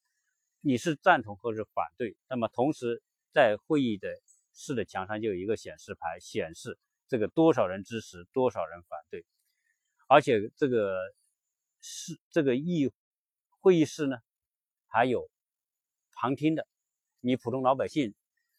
[0.61, 2.17] 你是赞同或者反对。
[2.29, 3.03] 那么同时
[3.33, 4.09] 在会议的
[4.55, 6.79] 室的墙上就有一个显示牌，显示。
[7.09, 9.25] 这个多少人支持，多少人反对，
[10.09, 10.95] 而且这个
[11.81, 12.93] 是这个议
[13.61, 14.19] 会议室呢，
[14.89, 15.31] 还有
[16.13, 16.67] 旁听的。
[17.21, 18.15] 你普通老百姓，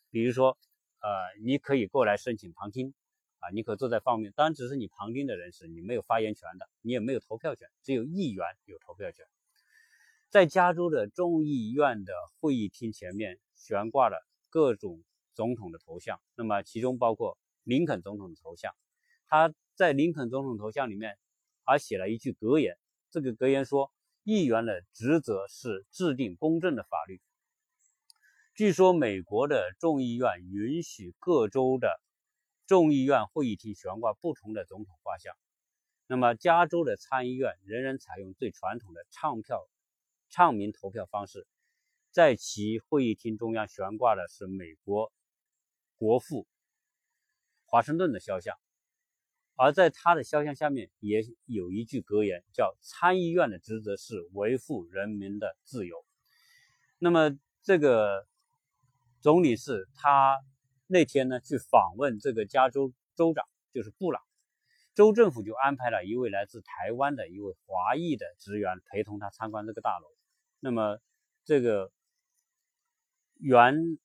[0.10, 0.58] 比如说，
[1.00, 1.10] 呃，
[1.44, 2.96] 你可以过来申请旁听
[3.38, 9.28] 啊，你可坐在方面，当然只是你旁听的人士，你没有发言权的，你也没有投票权，只有议员有投票权。
[10.30, 14.18] 在加州的众议院的会议厅前面悬挂了
[14.50, 15.04] 各种
[15.36, 17.38] 总统的头像，那么其中包括。
[17.64, 18.76] 林肯总统的头像，
[19.28, 21.18] 他在林肯总统头像里面
[21.64, 22.78] 还写了一句格言。
[23.12, 23.92] 这个格言说
[24.24, 27.22] ：“议员的职责是制定公正的法律。”
[28.56, 32.02] 据说美国的众议院允许各州的
[32.66, 35.34] 众议院会议厅悬挂不同的总统画像。
[36.08, 39.66] 那么，加州的参议院仍然采用最传统的唱票、
[40.30, 41.48] 唱名投票方式，
[42.12, 45.12] 在其会议厅中央悬挂的是美国
[45.98, 46.48] 国父。
[47.70, 48.58] 华盛顿的肖像，
[49.56, 56.04] 而在他的肖像下面也有一句格言，叫“参议院的职责是维护人民的自由”。
[56.98, 58.28] 那么，这个
[59.22, 60.40] 总理是他
[60.88, 64.22] 那天呢去访问这个加州州长，就是布朗，
[64.96, 70.08] 州政府就安排了一位来自台湾的一位华裔的职员陪同他参观这个大楼。
[70.60, 71.00] 那么，
[71.46, 71.92] 这个
[73.36, 74.00] 原。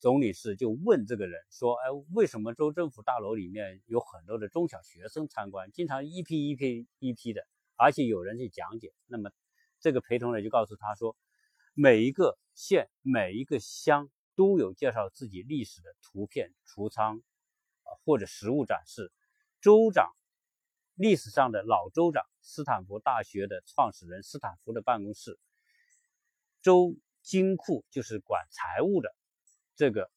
[0.00, 9.30] 总理事就问这个人说：“哎，为什么州政府大楼里面有很多的中小学生参观，经常一批一批一批的，而且有人去讲解？”那么，
[9.78, 11.18] 这个陪同人就告诉他说
[11.76, 17.18] ：“每一个县、每一个乡都有介绍自己历史的图片、橱仓
[17.82, 19.12] 啊，或者实物展示。
[19.60, 20.10] 州长
[20.94, 25.38] 历史上的老州长，斯坦福大学的创始人斯坦福的办公室，
[26.62, 29.14] 州金库就是管财务的。”
[29.80, 30.10] 这个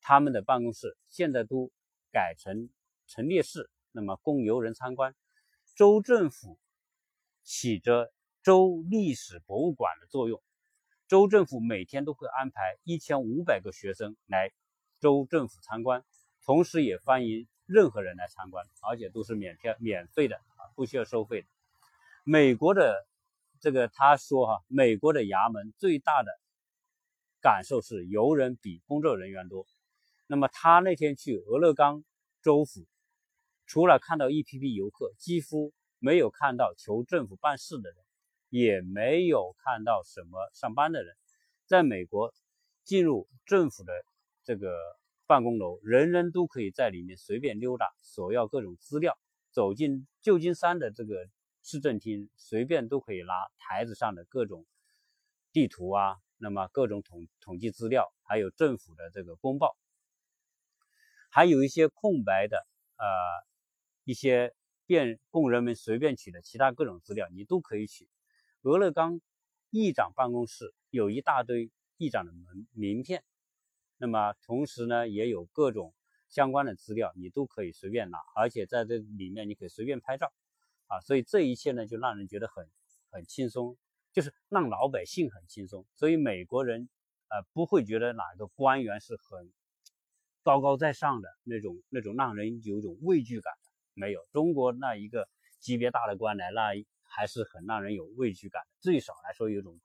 [0.00, 1.70] 他们的办公室现在都
[2.10, 2.68] 改成
[3.06, 5.14] 陈列室，那么供游人参观。
[5.76, 6.58] 州政府
[7.44, 10.42] 起着州历史博物馆的作用，
[11.06, 14.50] 州政府每天都会安排一千五百个学生来
[14.98, 16.04] 州政府参观，
[16.44, 21.46] 同时也欢迎任何人来参观，而且都是免票免费的啊，不需要收费的。
[22.24, 23.06] 美国的
[23.60, 26.36] 这个他说哈，美国的衙门最大的。
[27.44, 29.66] 感受是游人比工作人员多。
[30.26, 32.02] 那么他那天去俄勒冈
[32.40, 32.86] 州府，
[33.66, 37.98] 除了看到一批批游客，几乎没有看到求政府办事的人，
[38.48, 41.14] 也没有看到什么上班的人。
[41.66, 42.32] 在美国，
[42.82, 43.92] 进入政府的
[44.42, 44.74] 这个
[45.26, 49.18] 办公楼，人人都可以在里面随便溜达，索要各种资料。
[49.50, 51.28] 走进旧金山的这个
[51.62, 54.64] 市政厅，随便都可以拿台子上的各种
[55.52, 56.16] 地图啊。
[56.38, 59.76] 那么各种统统计资料，还有政府的这个公报，
[61.30, 62.66] 还有一些空白的
[62.96, 63.06] 呃
[64.04, 64.54] 一些
[64.86, 68.08] 便供人们随便取的其他各种资料，你都可以取。
[68.62, 69.20] 俄勒冈
[69.70, 73.24] 议长办公室有一大堆议长的名名片，
[73.96, 75.94] 那么同时呢也有各种
[76.28, 80.32] 相关的资料，你都可以随便拿，而且在这里面你可以随便拍照
[80.88, 82.68] 啊，所以这一切呢就让人觉得很
[83.10, 83.76] 很轻松。
[84.14, 86.88] 就是让老百姓很轻松，所以美国人，
[87.28, 89.52] 呃，不会觉得哪个官员是很
[90.44, 93.68] 高高在上的那种，那种让人有一种畏惧感的。
[93.94, 96.70] 没有，中国那一个级别大的官来，那
[97.02, 99.80] 还是很让人有畏惧感的，最少来说有种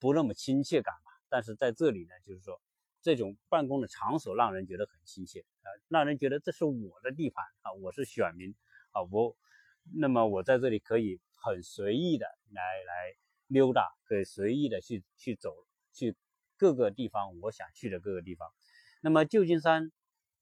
[0.00, 1.12] 不那么亲切感吧。
[1.28, 2.60] 但是在这里呢，就是说
[3.02, 8.52] 这种办公的场所让人觉得很亲切，啊，让人觉得这是我的地盘啊，我是选民
[8.90, 9.36] 啊，我
[9.94, 11.20] 那么我在这里可以。
[11.42, 13.14] 很随意的来来
[13.46, 15.54] 溜达，可以随意的去去走，
[15.92, 16.16] 去
[16.56, 18.48] 各个地方我想去的各个地方。
[19.00, 19.90] 那么旧金山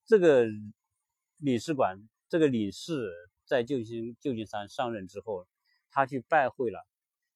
[0.05, 0.47] 这个
[1.39, 1.97] 领事馆，
[2.29, 3.11] 这个领事
[3.45, 5.47] 在旧金旧金山上任之后，
[5.91, 6.87] 他去拜会了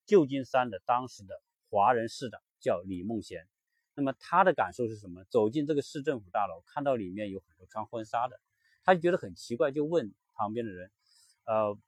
[0.05, 3.49] 旧金山的当时的华人市长叫李梦贤。
[3.97, 5.25] 那么他的感受是什么？
[5.31, 8.41] 走进这个市政府大楼，看到里面有很多穿婚纱的，
[8.83, 10.91] 他就觉得很奇怪，就问旁边的人
[11.47, 11.79] ：“呃，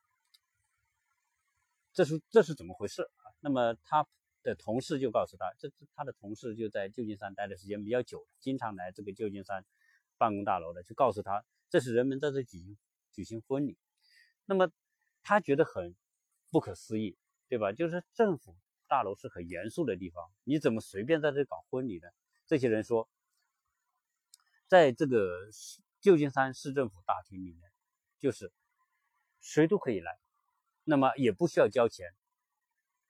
[1.96, 4.06] 这是这是怎么回事啊？”那么他
[4.42, 9.64] 的同事就告诉他，这他的同事就在旧金山待的时间比较久，经常来这个旧金山
[10.18, 12.76] 办公大楼的，就告诉他，这是人们在这举行
[13.12, 13.78] 举行婚礼。
[14.44, 14.70] 那么
[15.22, 15.96] 他觉得很
[16.50, 17.16] 不可思议，
[17.48, 17.72] 对吧？
[17.72, 18.54] 就是政府。
[18.88, 22.06] 大楼是很严肃的地方，你怎么随便在这搞婚礼呢？
[22.46, 23.08] 这些人说，
[24.68, 25.50] 在这个
[26.00, 27.68] 旧金山市政府大厅里面，
[28.20, 28.52] 就是
[29.40, 30.20] 谁都可以来，
[30.86, 32.14] 那么也不需要交钱，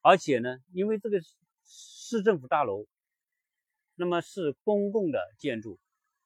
[0.00, 1.20] 而且呢，因为这个
[1.62, 2.86] 市政府大楼，
[3.94, 5.78] 那么是公共的建筑，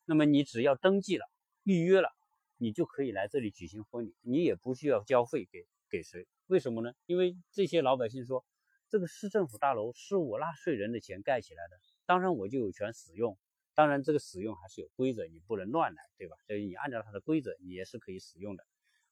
[0.06, 1.26] 那么你只要登记了、
[1.64, 2.08] 预约了，
[2.56, 6.26] 你就可以来这里举行婚礼，你也不需要交费给给谁？
[6.46, 6.92] 为什么呢？
[7.04, 8.44] 因为这些老百姓说。
[8.92, 13.38] 这个市政府大楼是我纳税人的钱盖起来的，当然我就有权使用。
[13.72, 16.36] 当然这个使用还是有规则，你不能乱来，对吧？
[16.48, 18.66] 所以你按照它的规则，你也是可以使用的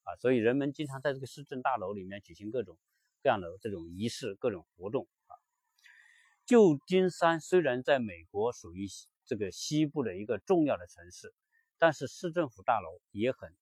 [0.09, 0.17] 啊。
[0.17, 2.79] 所以人们经常在这个市政大楼里面举行各种
[3.23, 5.37] 各样的这种仪式、各种活动啊。
[6.47, 8.87] 旧金山虽然在美国属于
[9.27, 11.35] 这个西部的一个重要的城市，
[11.79, 13.55] 但是市政府大楼也很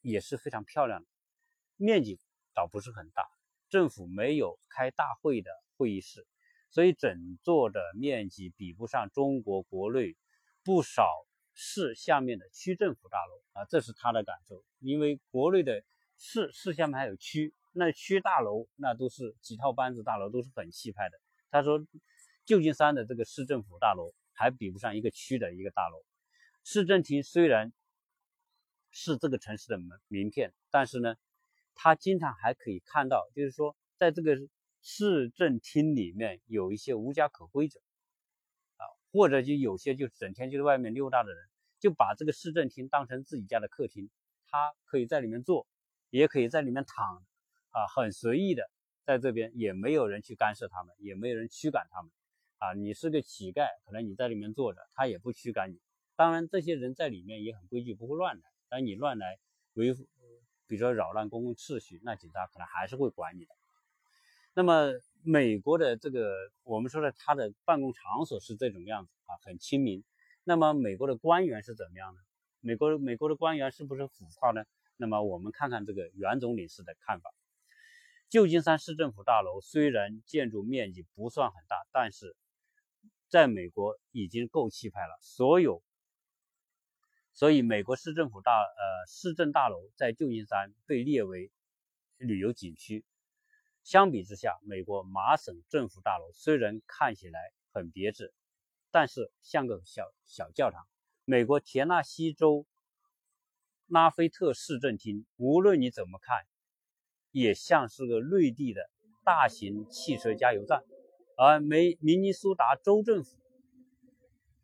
[0.00, 1.04] 也是非常漂亮，
[1.76, 2.20] 面积
[2.54, 3.26] 倒不是很大。
[3.68, 6.26] 政府没有开大会的会议室，
[6.70, 10.16] 所以整座的面积比不上中国国内
[10.62, 11.04] 不少
[11.60, 14.64] 市下面的区政府大楼啊，这是他的感受。
[14.78, 15.82] 因为国内的
[16.16, 21.18] 市市下面还有区，那区大楼那都是几套班子大楼，都是很气派的。
[21.50, 21.84] 他说，
[22.44, 26.04] 旧金山的这个市政府大楼还比不上一个区的一个大楼。
[26.62, 27.72] 市政厅虽然
[28.92, 31.16] 是这个城市的门名片，但是呢。
[31.80, 34.36] 他经常还可以看到，就是说，在这个
[34.82, 37.78] 市政厅里面有一些无家可归者，
[39.18, 41.44] 或者就有些就整天就在外面溜达的人，
[41.80, 44.08] 就把这个市政厅当成自己家的客厅，
[44.46, 45.66] 他可以在里面坐，
[46.10, 47.16] 也可以在里面躺，
[47.70, 48.70] 啊，很随意的
[49.04, 52.12] 在这边，也没有人去干涉他们，也没有人驱赶他们，
[52.58, 55.80] 啊，你是个乞丐，可能你在里面坐着，他也不驱赶你。
[56.14, 59.40] 当然，这些人在里面也很规矩，不会乱来，但你乱来
[59.72, 59.92] 违。
[60.68, 63.54] 比如说扰乱公共秩序，那警察可能还是会管你的。
[64.54, 70.02] 那么美国的这个，我们说的他的办公场所是这种样子啊，很亲民。
[70.44, 72.20] 那么美国的官员是怎么样呢？
[72.60, 74.64] 美国美国的官员是不是腐化呢？
[74.96, 77.30] 那么我们看看这个袁总领事的看法。
[78.28, 82.36] 旧金山市政府大楼虽然建筑面积不算很大，但是
[83.28, 85.18] 在美国已经够气派了。
[85.20, 85.82] 所有
[87.32, 91.50] 所以，美国市政府大呃市政大楼在旧金山被列为
[92.16, 93.04] 旅游景区。
[93.88, 97.40] 相比之下，美国麻省政府大楼虽然看起来
[97.72, 98.34] 很别致，
[98.90, 100.86] 但是像个小小教堂。
[101.24, 102.66] 美国田纳西州
[103.86, 106.44] 拉菲特市政厅，无论你怎么看，
[107.30, 108.90] 也像是个内地的
[109.24, 110.84] 大型汽车加油站。
[111.38, 113.38] 而美明尼苏达州政府。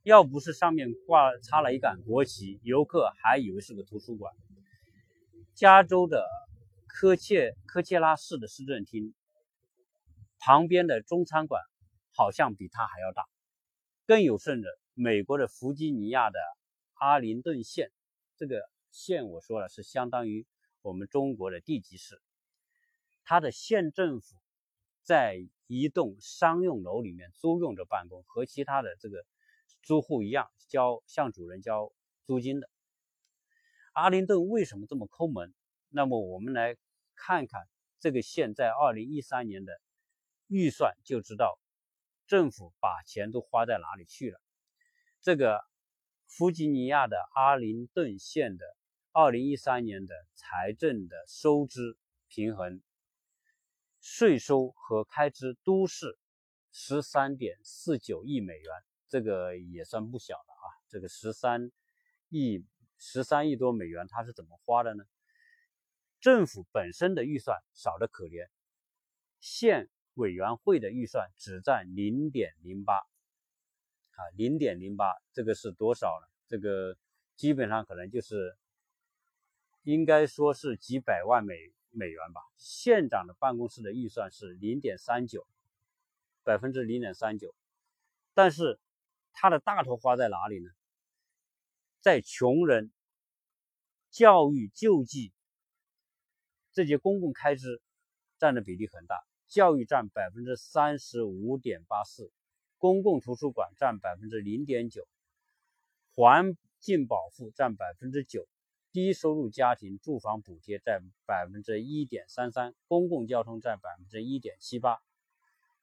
[0.02, 4.34] 要不是上面挂插了一杆国旗，游客还以为是个图书馆。
[5.54, 6.26] 加州的
[6.96, 9.14] 科切科切拉市的市政厅
[10.38, 11.60] 旁边的中餐馆
[12.12, 13.24] 好像比它还要大。
[14.06, 16.38] 更有甚者，美国的弗吉尼亚的
[16.92, 17.90] 阿灵顿县，
[18.36, 20.46] 这个县我说了是相当于
[20.82, 22.22] 我们中国的地级市，
[23.24, 24.36] 它的县政府
[25.02, 29.24] 在一栋商用楼里面租用着办公，和其他的这个。
[29.82, 31.92] 租户一样交向主人交
[32.24, 32.70] 租金的。
[33.92, 35.52] 阿灵顿为什么这么抠门？
[35.90, 36.74] 那么我们来
[37.16, 37.66] 看看
[38.00, 39.80] 这个县在二零一三年的
[40.46, 41.58] 预算，就知道
[42.26, 44.40] 政府把钱都花在哪里去了。
[45.20, 45.60] 这个
[46.26, 48.64] 弗吉尼亚的阿灵顿县的
[49.12, 51.96] 二零一三年的财政的收支
[52.28, 52.82] 平衡，
[54.00, 56.18] 税收和开支都是
[56.72, 58.72] 十三点四九亿美元。
[59.08, 60.66] 这个也算不小了啊！
[60.88, 61.70] 这个十三
[62.30, 62.66] 亿、
[62.98, 65.04] 十三亿多美元，它是怎么花的呢？
[66.24, 68.48] 政府本身的预算少得可怜，
[69.40, 76.26] 县委员会的预算只占零点零八啊，零点零八，这个是多少呢？
[76.48, 76.96] 这个
[77.36, 78.56] 基本上可能就是
[79.82, 81.54] 应该说是几百万美
[81.90, 82.40] 美元吧。
[82.56, 85.46] 县长的办公室的预算是零点三九，
[86.42, 87.54] 百分之零点三九，
[88.32, 88.80] 但是。
[89.36, 90.70] 他的大头花在哪里呢？
[92.00, 92.92] 在穷人、
[94.08, 95.32] 教育、救济
[96.74, 97.80] 这些公共开支
[98.38, 99.16] 占的比例很大。
[99.46, 102.32] 教育占百分之三十五点八四，
[102.78, 105.06] 公共图书馆占百分之零点九，
[106.14, 108.48] 环境保护占百分之九，
[108.90, 114.98] 低收入家庭住房补贴占百分之一点三三，公共交通占百分之一点七八。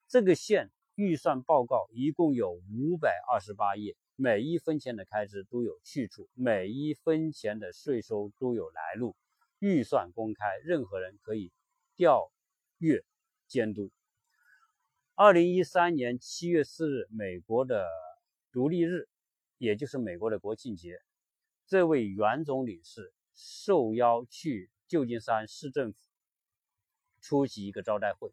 [0.08, 9.16] 这个县预算报告一共有五百二十八页，每一分钱的开支都有去处，每一分钱的税收都有来路，
[9.62, 11.54] 预算公开，任何人可以
[11.96, 12.30] 调
[12.78, 13.06] 阅。
[13.48, 13.92] 监督。
[15.14, 17.86] 二零一三年七月四日，美国的
[18.50, 19.10] 独立日，
[19.58, 21.02] 也就是美国的国庆节，
[21.68, 26.00] 这位原总领事受邀去旧金山市政府
[27.20, 28.32] 出席一个招待会。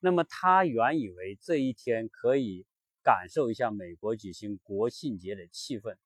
[0.00, 2.66] 那么他原以为这一天可以
[3.04, 5.96] 感受一下美国举行国庆节的气氛，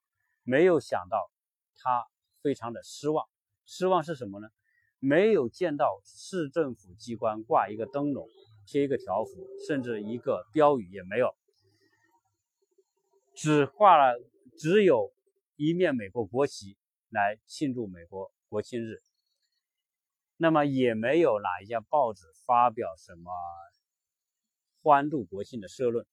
[0.43, 1.31] 没有想到
[1.77, 2.05] 他
[2.43, 3.27] 非常的失望。
[3.67, 4.49] 失望是什么呢？
[4.99, 8.27] 没有见到市政府机关挂一个灯笼、
[8.67, 11.35] 贴一个条幅，甚至一个标语也没有，
[13.35, 14.19] 只画了
[14.57, 15.13] 只有
[15.57, 16.79] 一面美国国旗
[17.11, 19.03] 来庆祝美国国庆日。
[20.39, 23.33] 那么也没有哪一家报纸发表什么
[24.83, 26.07] 欢度国庆的社论。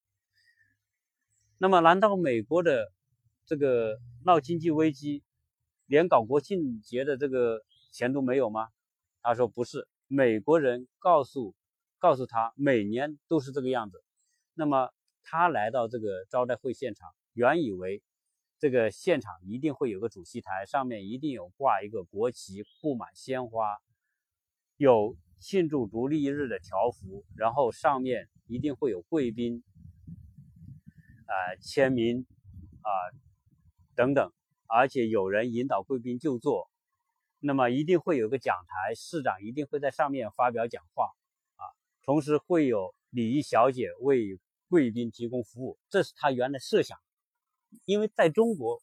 [1.58, 2.92] 那么难道美国的
[3.46, 5.24] 这个闹经济危机，
[5.86, 7.62] 连搞国庆节的这个？
[7.96, 8.70] 钱都没有吗？
[9.22, 11.54] 他说不是，美国人告诉
[12.00, 14.04] 告诉他，每年都是这个样子。
[14.56, 14.90] 那么
[15.22, 18.02] 他来到这个招待会现场，原以为
[18.58, 23.78] 这个现场一定会有个主席台，上面一定有挂一个国旗，布满鲜花，
[24.78, 29.64] 有庆祝独立日的条幅，然后上面一定会有贵宾
[31.28, 32.26] 啊签名
[32.82, 32.90] 啊
[33.94, 34.32] 等等，
[34.76, 36.68] 而且有人引导贵宾就坐。
[37.46, 41.12] 那么一定会有个讲台，市长一定会在上面发表讲话，
[41.58, 41.62] 啊，
[42.04, 46.98] 同时会有礼仪小姐为贵宾提供服务，这是他原来设想。
[47.86, 48.82] 因为在中国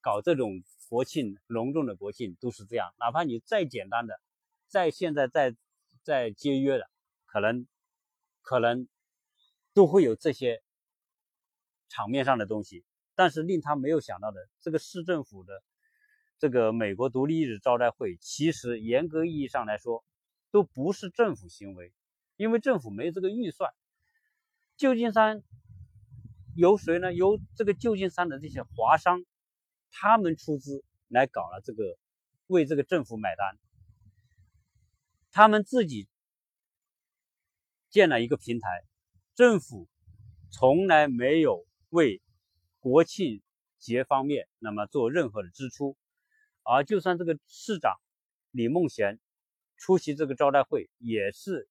[0.00, 4.20] 搞这种国庆隆重的国庆都是这样，哪怕你再简单的，
[4.68, 5.56] 在现在再
[6.04, 6.88] 再节约的，
[7.26, 7.66] 可能
[8.42, 8.86] 可能
[9.74, 10.62] 都会有这些
[11.88, 12.84] 场面上的东西。
[13.18, 15.60] 但是令他没有想到的，这个市政府的。
[16.38, 20.04] 这个美国独立日招待会，其实严格意义上来说，
[20.52, 21.92] 都不是政府行为，
[22.36, 23.72] 因为政府没这个预算。
[24.76, 25.42] 旧金山
[26.54, 27.12] 由谁呢？
[27.12, 29.24] 由这个旧金山的这些华商，
[29.90, 31.98] 他们出资来搞了这个，
[32.46, 33.58] 为这个政府买单。
[35.32, 36.06] 他们自己
[37.90, 38.84] 建了一个平台，
[39.34, 39.88] 政府
[40.52, 42.22] 从来没有为
[42.88, 43.42] 国庆
[43.78, 45.94] 节方面那么做任何的支出。
[46.62, 47.98] 而就算这个市长
[48.50, 49.20] 李梦贤
[49.76, 51.68] 出席这个招待会，也是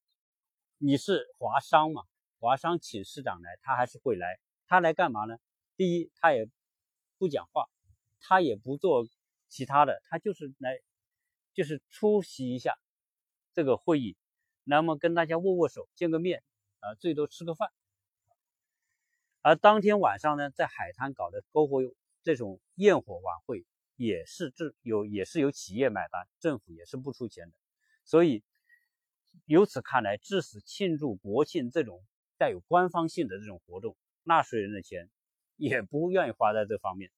[0.78, 2.03] 你是华商嘛？
[2.38, 4.39] 华商请市长来，他还是会来。
[4.68, 5.38] 他来干嘛呢？
[5.76, 6.47] 第一，他也
[7.18, 7.65] 不讲话，
[8.20, 9.07] 他也不做
[9.49, 10.80] 其他的，他就是来，
[11.55, 12.78] 就是出席一下
[13.53, 14.15] 这个会议，
[14.63, 16.43] 那么跟大家握握手、见个面，
[16.80, 17.72] 啊，最多吃个饭。
[19.48, 21.80] 而当天晚上呢，在海滩搞的篝火
[22.22, 23.66] 这种焰火晚会。
[23.95, 27.58] 也是这有也是由企业买单，政府也是不出钱的，
[28.06, 28.43] 所以
[29.45, 32.04] 由此看来，致使庆祝国庆这种
[32.38, 35.10] 带有官方性的这种活动，纳税人的钱
[35.56, 37.10] 也不愿意花在这方面。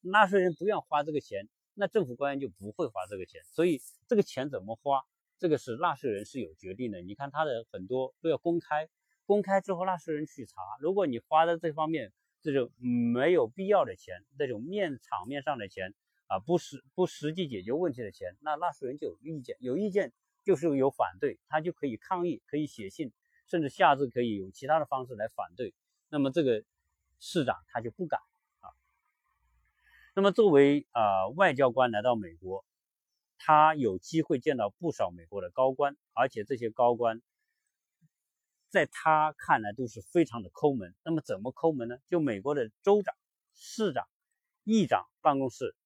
[0.00, 3.42] 纳税人不愿花这个钱，那政府官员就不会花这个钱。
[3.44, 5.02] 所以这个钱怎么花，
[5.38, 7.02] 这个是纳税人是有决定的。
[7.02, 8.88] 你看他的很多都要公开，
[9.32, 12.12] 公开之后纳税人去查，如果你花在这方面
[12.42, 15.94] 这种没有必要的钱，这种面场面上的钱。
[16.28, 23.12] 啊，不实不实际解决问题的钱，那纳税人就有意见，有意见就是有反对，他就可以抗议，可以写信，
[23.46, 25.74] 甚至下次可以用其他的方式来反对。
[26.08, 26.64] 那么这个
[27.20, 28.18] 市长他就不敢
[28.60, 28.72] 啊。
[30.14, 32.64] 那么作为啊外交官来到美国，
[33.36, 37.20] 他有机会见到不少美国的高官，而且这些高官
[38.72, 40.94] 在他看来都是非常的抠门。
[41.04, 41.98] 那么怎么抠门呢？
[42.08, 43.14] 就美国的州长、
[43.54, 44.08] 市长、
[44.64, 45.76] 议长办公室。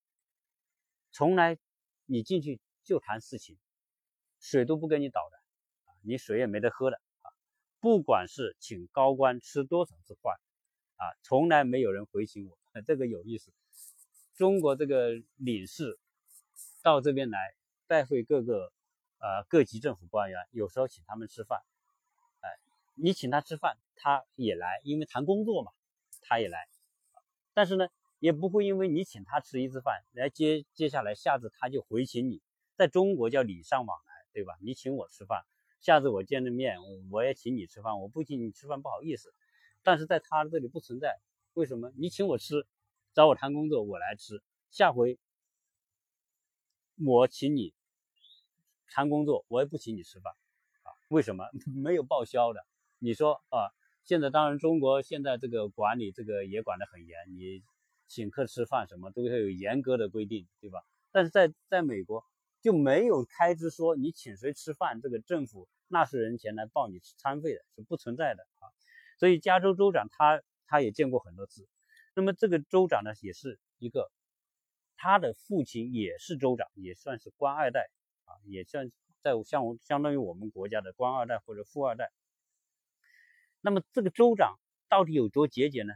[1.11, 1.59] 从来，
[2.05, 3.59] 你进去就谈事情，
[4.39, 5.37] 水都不给你倒的，
[5.87, 7.27] 啊，你水也没得喝的啊。
[7.81, 10.37] 不管是请高官吃多少次饭，
[10.95, 12.57] 啊，从来没有人回请我，
[12.87, 13.53] 这个有意思。
[14.37, 15.99] 中国这个领事
[16.83, 17.39] 到这边来
[17.89, 18.73] 拜会各个
[19.19, 21.61] 呃各级政府官员，有时候请他们吃饭，
[22.97, 25.71] 你请他吃饭，他也来，因为谈工作嘛，
[26.23, 26.69] 他也来，
[27.55, 27.89] 但是呢。
[28.19, 32.41] 也不会因为你请他吃一次饭，来接接下来下次他就回请你。
[32.75, 34.57] 在中国叫礼尚往来，对吧？
[34.63, 35.45] 你请我吃饭，
[35.81, 36.79] 下次我见了面，
[37.11, 39.35] 我也请你吃饭，我不请你吃饭不好意思。
[39.83, 41.21] 但是在他这里不存在，
[41.53, 41.93] 为什么？
[41.99, 42.67] 你请我吃，
[43.13, 44.43] 找我谈工作，我来吃。
[44.71, 45.19] 下回
[47.05, 47.75] 我请你
[48.89, 50.35] 谈工作，我也不请你吃饭
[50.85, 50.97] 啊？
[51.09, 51.45] 为什么？
[51.77, 52.65] 没有报销的。
[52.99, 53.71] 你说啊？
[54.05, 57.65] 现在当然，中国现在这个管理这个也管得很严，你
[58.07, 60.81] 请客吃饭什么都要有严格的规定，对吧？
[61.11, 62.25] 但是在在美国
[62.63, 68.71] 就没有开支说你请谁吃饭，这个政府纳税人钱来报你餐费的是不存在的啊。
[69.19, 71.67] 所以加州州长他他也见过很多次，
[72.15, 74.09] 那么这个州长呢也是一个，
[74.97, 77.91] 他的父亲也是州长，也算是官二代
[78.25, 82.13] 啊，也算在像我相当于我们国家的官二代或者富二代。
[83.67, 85.95] 那么这个州长到底有多节俭呢？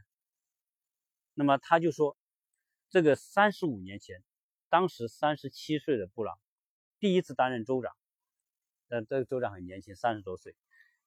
[1.35, 2.17] 那么他就说，
[2.89, 4.25] 这个三十五年前，
[4.69, 6.37] 当时三十七岁的布朗
[6.99, 7.93] 第一次担任州长，
[8.89, 10.57] 但，这个州长很年轻，三十多岁，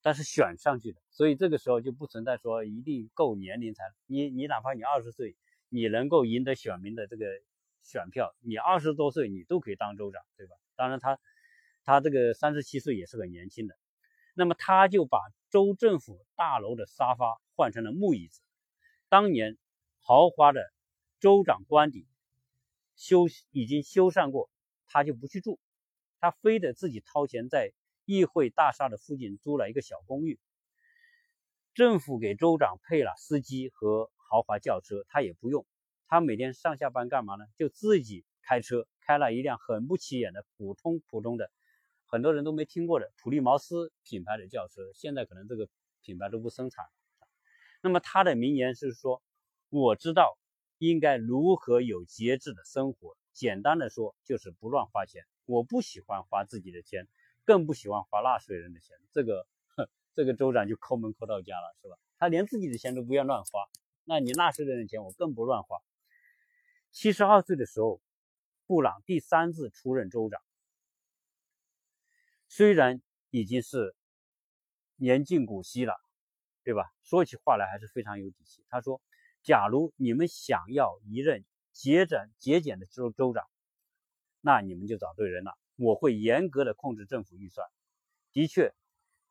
[0.01, 5.35] 但是选上去的，所以这个时候就不存在说一定够年龄才你你哪怕你二十岁，
[5.67, 7.25] 你能够赢得选民的这个
[7.81, 10.55] 选票，你二十多岁你都可以当州长，对吧？
[10.77, 11.19] 当然他
[11.83, 13.77] 他这个三十七岁也是很年轻的。
[14.33, 15.19] 那么他就把
[15.53, 18.41] 州政府大楼的沙发换成了木椅子。
[19.07, 19.55] 当年
[19.99, 20.73] 豪华的
[21.19, 22.07] 州长官邸
[22.95, 24.49] 修已经修缮过，
[24.87, 25.59] 他就不去住，
[26.17, 27.71] 他非得自己掏钱在
[28.03, 30.39] 议会大厦的附近租了一个小公寓。
[31.75, 35.67] 政府给州长配了司机和豪华轿车，他也不用。
[36.07, 37.45] 他每天上下班干嘛呢？
[37.59, 41.51] 就自己开车，开了一辆很不起眼的普通普通的。
[42.13, 45.67] 很多人都没听过的普利茅斯品牌的轿车，现在可能这个
[46.03, 46.91] 品牌都不生产了。
[47.81, 49.23] 那么他的名言是说
[49.71, 50.37] ：“我知道
[50.77, 53.17] 应该如何有节制的生活。
[53.33, 55.25] 简单的说，就是不乱花钱。
[55.45, 57.07] 我不喜欢花自己的钱，
[57.45, 58.95] 更不喜欢花纳税人的钱。
[59.11, 59.47] 这个，
[60.13, 61.97] 这个州长就抠门抠到家了，是吧？
[62.19, 63.67] 他连自己的钱都不愿乱花，
[64.03, 65.79] 那你纳税人的钱我更不乱花。
[66.91, 67.99] 七十二岁的时候，
[68.67, 70.39] 布朗第三次出任州长。
[72.55, 73.01] 虽然
[73.31, 73.95] 已经是
[74.95, 75.95] 年近古稀了，
[76.63, 76.93] 对吧？
[77.01, 78.63] 说起话来还是非常有底气。
[78.69, 79.01] 他说
[79.41, 83.43] ：“假如你们想要一任节俭节俭的州州长，
[84.39, 85.57] 那你们就找对人了。
[85.77, 87.67] 我会严格的控制政府预算。”
[88.33, 88.75] 的确，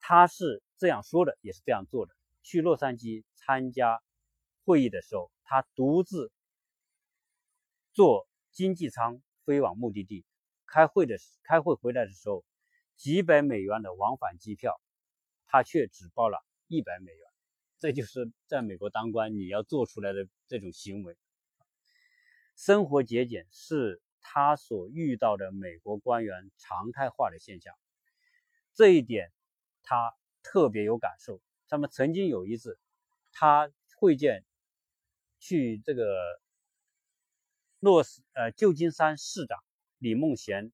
[0.01, 2.17] 他是这样说的，也是这样做的。
[2.43, 4.03] 去洛杉矶参加
[4.65, 6.33] 会议的时候，他独自
[7.93, 10.25] 坐经济舱飞往目的地。
[10.67, 12.45] 开会的开会回来的时候。
[13.03, 14.81] 几百美元的往返机票，
[15.47, 16.39] 他却只报了
[16.69, 17.29] 一百美元，
[17.81, 21.17] 这就是在美国当官你要做出来的这种行为。
[22.55, 27.75] 生活节俭是他所遇到的美国官员常态化的现象，
[28.73, 29.33] 这一点
[29.83, 31.41] 他特别有感受。
[31.67, 32.79] 他们曾经有一次，
[33.33, 34.45] 他会见
[35.41, 36.41] 去这个
[37.81, 39.59] 洛斯呃旧金山市长
[39.99, 40.71] 李梦贤。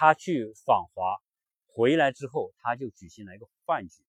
[0.00, 1.18] 他去访华，
[1.66, 4.04] 回来之后他就举行了一个饭局，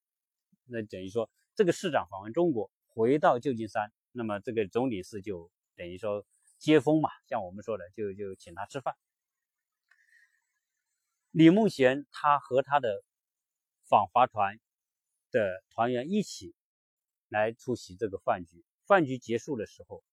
[0.66, 6.24] 那等于说这个市长访问中国，回到旧金山，那么这个总领事就等于说
[6.60, 8.96] 接风嘛，像我们说的，就就请他吃饭。
[11.32, 13.04] 李梦贤他和他的
[13.88, 14.60] 访华团
[15.32, 16.54] 的团员一起
[17.30, 20.04] 来出席这个饭局，饭局结束的时候，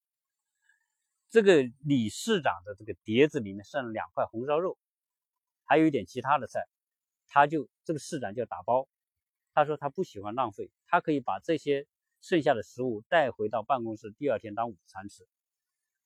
[1.28, 4.78] 这个李市长的这个碟子里面剩了两块红烧肉。
[5.66, 6.66] 还有一点其他的菜，
[7.28, 8.88] 他就这个市长就打包。
[9.52, 11.86] 他说他不喜欢浪费，他可以把这些
[12.20, 15.24] 剩下的食物带回到办公室，第二天当午餐吃。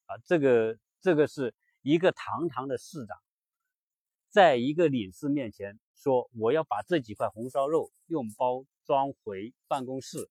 [0.07, 3.19] 啊，这个这个是一个堂堂的市长，
[4.29, 10.31] 在一个领事面前说我要把这几块红烧肉用包装回办公室。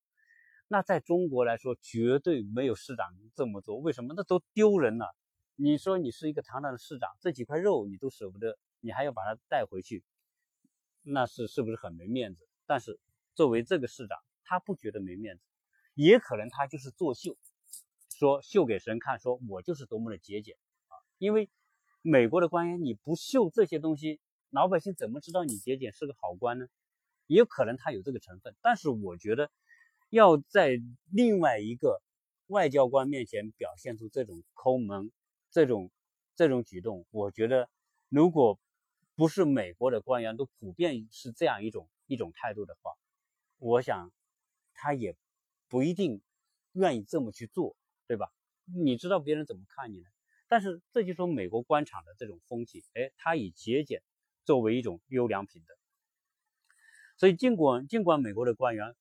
[0.66, 3.76] 那在中国来说，绝对没有市长这么做。
[3.76, 4.14] 为什么？
[4.16, 5.14] 那都丢人了。
[5.56, 8.56] 你说你是一个堂堂的市长，这几块肉你都舍不得。
[8.80, 10.02] 你还要把它带回去，
[11.02, 12.46] 那是是不是很没面子？
[12.66, 12.98] 但是
[13.34, 15.42] 作为这个市长，他不觉得没面子，
[15.94, 17.36] 也可能他就是作秀，
[18.10, 20.56] 说秀给神看，说我就是多么的节俭
[20.88, 20.94] 啊！
[21.18, 21.50] 因为
[22.02, 24.20] 美国的官员你不秀这些东西，
[24.50, 26.66] 老百姓怎么知道你节俭是个好官呢？
[27.26, 29.50] 也有可能他有这个成分，但是我觉得
[30.08, 32.02] 要在另外一个
[32.46, 35.12] 外交官面前表现出这种抠门、
[35.50, 35.90] 这种
[36.34, 37.68] 这种举动，我觉得
[38.08, 38.58] 如果。
[39.20, 42.92] 不是美国的官员都普遍是这样一种一种态度的话，
[43.58, 44.10] 我想
[44.72, 45.14] 他也
[45.68, 46.22] 不一定
[46.72, 48.32] 愿意这么去做，对吧？
[48.64, 50.06] 你知道别人怎么看你呢？
[50.48, 54.02] 但是这就说美国官场的这种风气，哎，他以节俭
[54.46, 55.74] 作为一种优良品德，
[57.18, 58.96] 所以尽管尽管美国的官员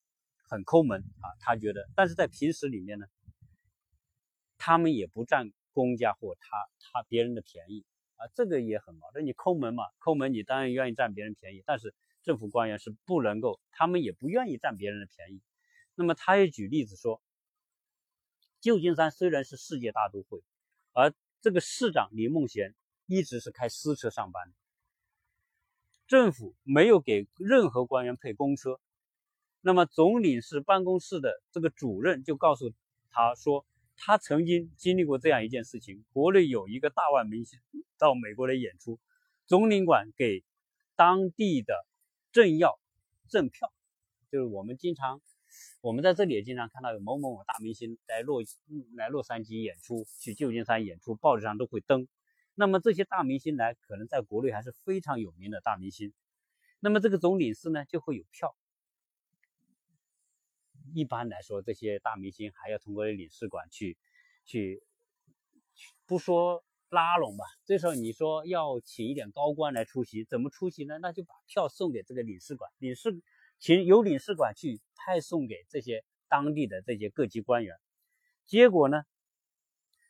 [0.50, 3.06] 很抠门啊，他觉得，但是在平时里面呢，
[4.58, 7.86] 他们也不占公家或他他别人的便宜
[8.20, 9.26] 啊，这个也很矛盾。
[9.26, 15.42] 你抠门嘛，抠门你当然愿意占别人便宜，但是政府官员是不能够，他们也不愿意占别人的便宜。
[15.96, 17.22] 那么他也举例子说，
[18.60, 20.44] 旧金山虽然是世界大都会，
[20.92, 24.54] 而这个市长李梦贤一直是开私车上班的，
[26.08, 28.82] 政府没有给任何官员配公车。
[29.62, 32.74] 那么总领事办公室的这个主任就告诉
[33.10, 33.66] 他说，
[34.02, 37.60] 他曾经经历过这样一件事情：国内有一个大腕明星
[37.98, 38.98] 到美国来演出，
[39.46, 40.44] 总领馆给
[40.96, 41.86] 当地的
[42.32, 42.80] 政要
[43.28, 43.72] 赠票，
[44.32, 45.22] 就是我们经常。
[45.82, 48.44] 我们在这里也经常看到有某某某大明星来洛
[48.96, 52.08] 来洛杉矶演出，去旧金山演出，报纸上都会登。
[52.54, 56.14] 那么这些大明星来，可能在国内还是非常有名的大明星。
[56.80, 58.56] 那么这个总领事呢，就会有票。
[60.94, 63.98] 一般来说，这些大明星还要通过领事馆去
[64.46, 64.84] 去，
[66.06, 67.46] 不说拉拢吧。
[67.66, 70.98] 这时候你说要请一点高官来出席，怎么出席呢？
[71.00, 73.22] 那就把票送给这个领事馆，领事。
[73.62, 77.76] 请由领事馆去派送给这些当地的这些各级官员，
[78.46, 79.04] 结果呢，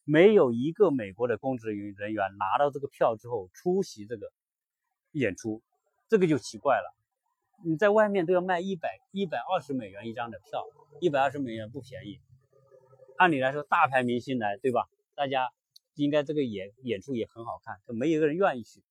[0.04, 4.32] 没有一个美国的公职人员拿到这个票之后出席这个
[5.14, 5.64] 演出，
[6.08, 6.96] 这个就奇怪了。
[7.64, 10.66] 你在外面都要卖一百一百二十美元一张的票，
[11.02, 12.20] 一百二十美元不便宜。
[13.18, 14.88] 按理来说，大牌明星来，对吧？
[15.16, 15.50] 大家
[15.96, 18.84] 应该这个演演出也很好看，可没有一个人愿意去。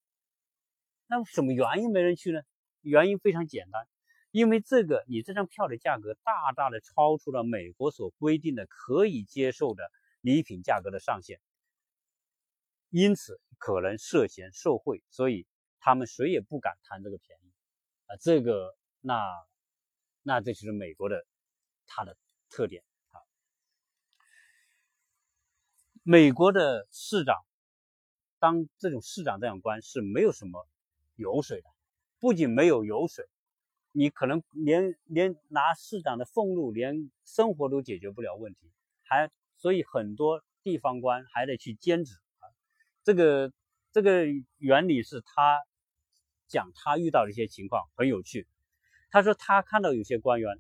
[1.06, 2.42] 那什么原因没人去呢？
[2.82, 3.86] 原因非常简单。
[4.30, 9.90] 因为这个，你这张票的价格大大的超出了美国所规定的可以接受的
[10.20, 11.40] 礼品价格的上限，
[12.90, 15.46] 因此可能涉嫌受贿，所以
[15.80, 17.47] 他们谁也不敢贪这个便宜
[18.08, 18.16] 啊。
[18.20, 19.16] 这个，那
[20.22, 21.24] 那这就是美国的
[21.86, 22.16] 它的
[22.50, 23.22] 特点啊。
[26.02, 27.36] 美国的市长
[28.38, 30.66] 当这种市长这样官是没有什么
[31.14, 31.68] 油水的，
[32.18, 33.24] 不仅没有油水。
[33.92, 38.70] 你可能连连拿市长的俸禄，连生活都解决不了问题，
[39.02, 42.46] 还所以很多地方官还得去兼职啊。
[43.02, 43.52] 这个
[43.90, 44.26] 这个
[44.58, 45.58] 原理是他
[46.48, 48.48] 讲他遇到的一些情况很有趣。
[49.10, 50.58] 他说他看到有些官员，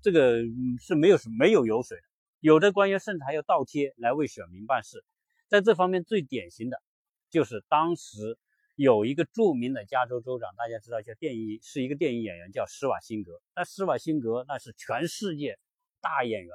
[0.00, 0.38] 这个
[0.80, 1.98] 是没有没有油水，
[2.40, 5.04] 有的官员甚至还要倒贴来为选民办事。
[5.48, 6.82] 在这方面最典型的
[7.30, 8.38] 就是当时。
[8.74, 13.42] 有一个著名的加州州长，大家知道叫电影是一个电影演员，叫施瓦辛格。
[13.54, 15.58] 那施瓦辛格那是全世界
[16.00, 16.50] 大演员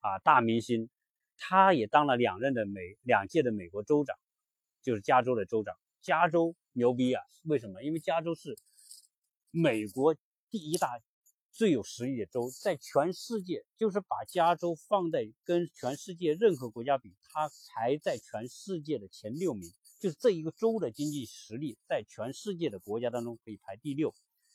[0.00, 0.90] 啊，大明星。
[1.38, 4.16] 他也当了两任的美两届的美国州长，
[4.82, 5.76] 就是加州的州长。
[6.02, 7.22] 加州牛逼啊！
[7.44, 7.82] 为什么？
[7.82, 8.58] 因为加州是
[9.50, 10.14] 美国
[10.50, 11.00] 第一大
[11.52, 19.72] 最有实力的州，在全世界就是把加州放在跟全世界任何国家比，它排在全世界的前六名。
[20.00, 24.12] 就是这一个州的经济实力，在全世界的国家当中可以排第六，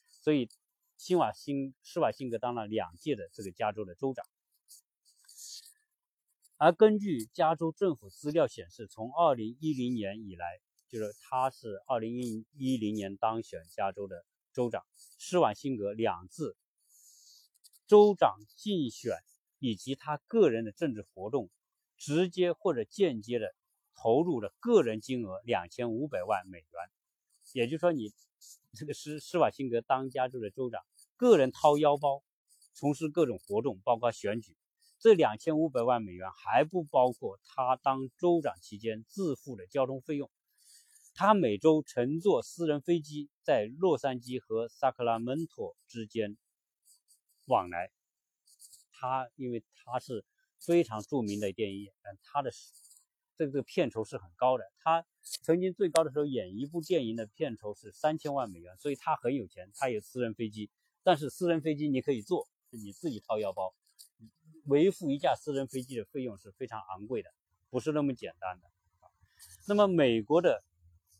[0.10, 0.50] 所以
[0.98, 4.26] 辛瓦辛施瓦辛格当了两届的这个加州的州长。
[6.58, 10.60] 而根据加州政府资料显示，从二零一零年以来，
[10.90, 14.84] 就是他是二零一一零年当选加州的州长，
[15.18, 16.56] 施瓦辛格两次
[17.88, 19.18] 州长竞选
[19.60, 21.50] 以及他个人的政治活动，
[21.98, 23.54] 直接或者间接的。
[24.00, 26.70] 投入了个人金额两千五百万美元，
[27.54, 28.14] 也就是说，你
[28.76, 30.84] 这个施施瓦辛格当加州的州长，
[31.16, 32.22] 个人掏腰包
[32.76, 34.56] 从事各种活动，包括选举，
[35.00, 40.30] 这两千五百万美元还不包括他当州长期间自付的交通费用。
[41.18, 46.38] 他每周乘坐私人飞机在洛杉矶和萨克拉门托之间
[47.48, 47.90] 往来。
[48.92, 50.24] 他因为他是
[50.60, 52.52] 非常著名的电影演员，他的。
[53.40, 55.06] 这个片酬是很高的，他
[55.44, 60.72] 曾经最高的时候演一部电影的片酬是三千万美元，所以他很有钱，他有私人飞机。
[61.04, 63.76] 但是私人飞机你可以坐，你自己掏腰包，
[64.66, 67.32] 维护一架私人飞机的费用是非常昂贵的，
[67.70, 68.68] 不是那么简单的。
[69.68, 70.64] 那么美国的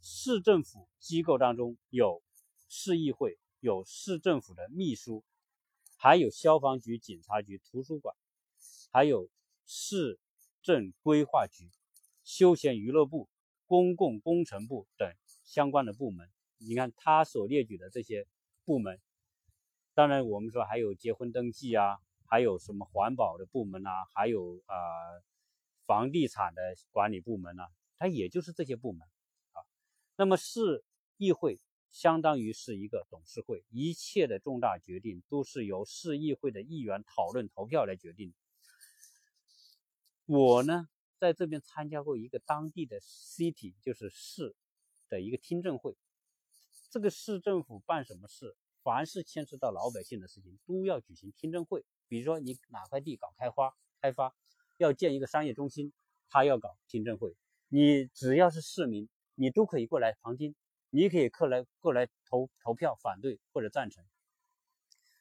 [0.10, 2.24] 市政府机构当中有
[2.70, 5.26] 市议会，有市政府的秘书，
[5.98, 8.16] 还有消防局、警察局、图书馆，
[8.90, 9.30] 还有
[9.66, 10.18] 市
[10.62, 11.70] 政规划局。
[12.24, 13.28] 休闲娱乐部、
[13.66, 15.12] 公共工程部等
[15.44, 18.26] 相关的部门，你看他所列举的这些
[18.64, 19.02] 部门，
[19.94, 24.74] 当然我们说还有结婚登记啊，还有什么环保的部门呐，还有啊
[25.86, 29.06] 房地产的管理部门呐，它也就是这些部门。
[30.18, 30.84] 那么市
[31.18, 31.60] 议会
[31.92, 38.34] 相当于是一个董事会，一切的重大决定都是由市议会的议员讨论投票来决定。
[40.26, 40.90] 我呢，
[41.20, 44.56] 在这边参加过一个当地的 city，就是市
[45.08, 45.96] 的一个听证会。
[46.90, 51.86] 这个市政府办什么事，凡是牵涉到老百姓的事情，都要举行听证会。
[52.08, 54.36] 比如说，你哪块地搞开发，开发
[54.78, 55.94] 要建一个商业中心，
[56.28, 57.36] 他要搞听证会。
[57.68, 59.08] 你只要是市民，
[59.40, 60.56] 你都可以过来旁听，
[60.90, 64.04] 你也可以过来过来投投票，反对或者赞成。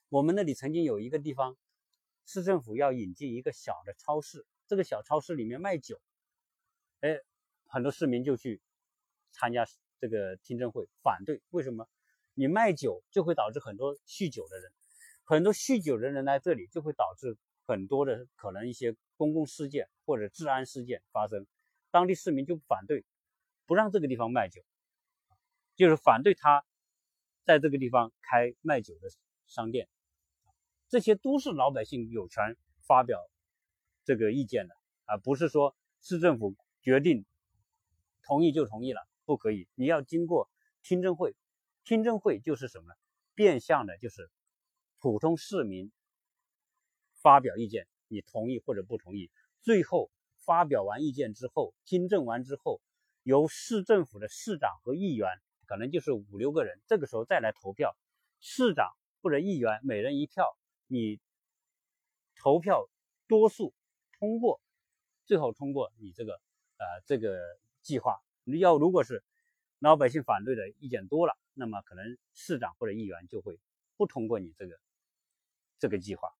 [0.08, 1.54] 我们那里曾经有一个地方，
[2.24, 6.00] 市政府要引进一个小的超市，这个小超市里面卖酒，
[7.00, 7.18] 哎，
[7.66, 8.62] 很多市民就去
[9.32, 9.66] 参加
[10.00, 11.42] 这个听证会，反对。
[11.50, 11.86] 为什么？
[12.32, 14.72] 你卖酒就会导致很多酗酒的人。
[15.24, 17.36] 很多酗酒的人来这里，就会导致
[17.66, 21.46] 很多的可能一些公共事件或者治安事件发生。
[21.90, 23.04] 当地市民就反对，
[23.66, 24.62] 不让这个地方卖酒，
[25.74, 26.64] 就是反对他
[27.44, 29.08] 在这个地方开卖酒的
[29.46, 29.88] 商店。
[30.88, 32.56] 这些都是老百姓有权
[32.86, 33.20] 发表
[34.04, 37.26] 这个意见的，而不是说市政府决定
[38.22, 39.68] 同意就同意了，不可以。
[39.74, 40.48] 你要经过
[40.82, 41.34] 听证会，
[41.84, 42.94] 听证会就是什么？
[43.34, 44.30] 变相的就是。
[44.98, 45.92] 普通市民
[47.20, 52.80] 发表意见，你同意或者不同意，最后发表完意见之后，听证完之后，
[53.26, 55.28] 由市政府的市长和议员，
[55.66, 57.96] 可能就是五六个人，这个时候再来投票，
[58.38, 60.56] 市长或者议员每人一票，
[60.86, 61.18] 你
[62.36, 62.88] 投票
[63.26, 63.74] 多数
[64.16, 64.60] 通过，
[65.24, 66.34] 最后通过你这个
[66.76, 67.36] 呃这个
[67.82, 68.20] 计划。
[68.44, 69.24] 你要如果是
[69.80, 73.58] 老百姓反对的意见多了，那么可能市长或者议员就会
[73.96, 74.78] 不通过你这个。
[75.78, 76.32] 这个计划，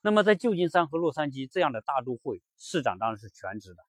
[0.00, 3.84] 那么在旧金山和洛杉矶这样的大都会，市长当然是全职的，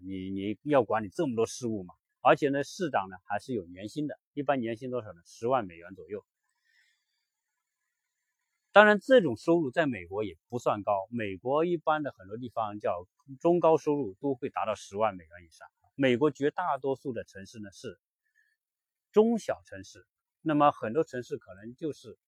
[0.00, 5.20] 你你要管理这么多事务嘛，而且呢，市长呢还是有年薪的，一般年薪多少呢？
[5.24, 6.24] 十万美元左右。
[8.72, 13.06] 当然，这种收入在美国也不算高，美国一般的很多地方叫
[13.40, 15.66] 中高收入都会达到十万美元以上。
[15.94, 17.98] 美国绝大多数的城市呢是
[19.12, 20.06] 中小城市，
[20.42, 22.18] 那么很多城市可能就是。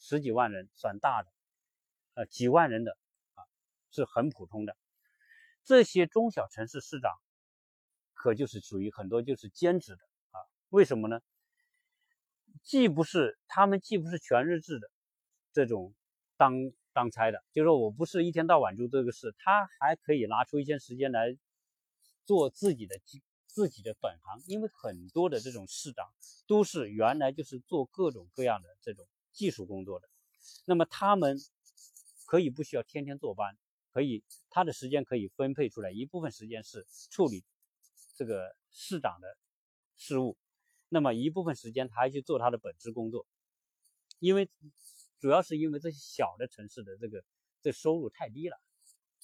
[0.00, 1.28] 十几万人算大的，
[2.14, 2.96] 呃，几万人的
[3.34, 3.42] 啊
[3.90, 4.76] 是很普通的。
[5.68, 7.12] 这些中小城市市长
[8.14, 9.98] 可就是属于很多就是兼职的
[10.30, 10.40] 啊？
[10.70, 11.20] 为什么呢？
[12.62, 14.90] 既不是他们既不是全日制的
[15.52, 15.94] 这种
[16.38, 16.54] 当
[16.94, 21.36] 当差的，就是说我不是一天到晚做这个事，他还可以拿出一些时间来
[22.24, 22.98] 做自己的
[23.44, 26.08] 自己的本行，因为很多的这种市长
[26.46, 29.06] 都是原来就是做各种各样的这种。
[29.30, 30.08] 技术工作的，
[30.64, 31.36] 那么他们
[32.24, 33.56] 可以不需要天天坐班，
[33.98, 37.44] 可以他的时间可以分配出来，一部分时间是处理
[38.14, 39.36] 这个市长的
[39.96, 40.36] 事务，
[40.88, 43.26] 那么一部分时间他还去做他的本职工作，
[44.20, 44.48] 因为
[45.18, 47.24] 主要是因为这些小的城市的这个
[47.60, 48.56] 这收入太低了，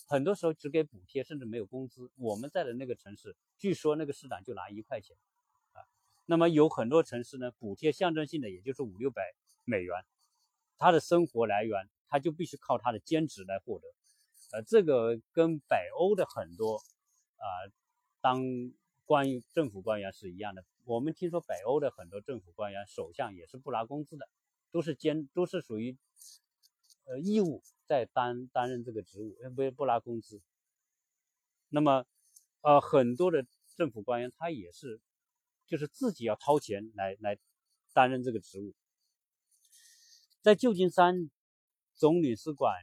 [0.09, 2.11] 很多时候只给补贴，甚至没有工资。
[2.16, 5.16] 我们在的那个城市，据说那个市长就拿一块钱
[5.70, 5.87] 啊，
[6.27, 9.22] 那么有很多城市呢，补贴象征性的也就是五六百。
[9.66, 10.05] 美元，
[10.77, 13.89] 他的生活来源，他就必须靠他的兼职来获得。
[14.53, 16.76] 呃，这个跟北欧的很多
[17.36, 17.45] 啊，
[18.20, 18.42] 当
[19.05, 20.64] 官政府官员是一样的。
[20.84, 24.28] 我们听说北欧的很多政府官员，首相也是不拿工资的，
[24.70, 25.97] 都是兼，都是属于
[27.05, 30.40] 呃义务在担担任这个职务，不不拿工资。
[31.70, 32.07] 那么，
[32.61, 35.01] 呃，很多的政府官员他也是，
[35.66, 37.38] 就是自己要掏钱来来
[37.92, 38.74] 担任这个职务。
[40.42, 41.30] 在旧金山
[41.95, 42.74] 总领事馆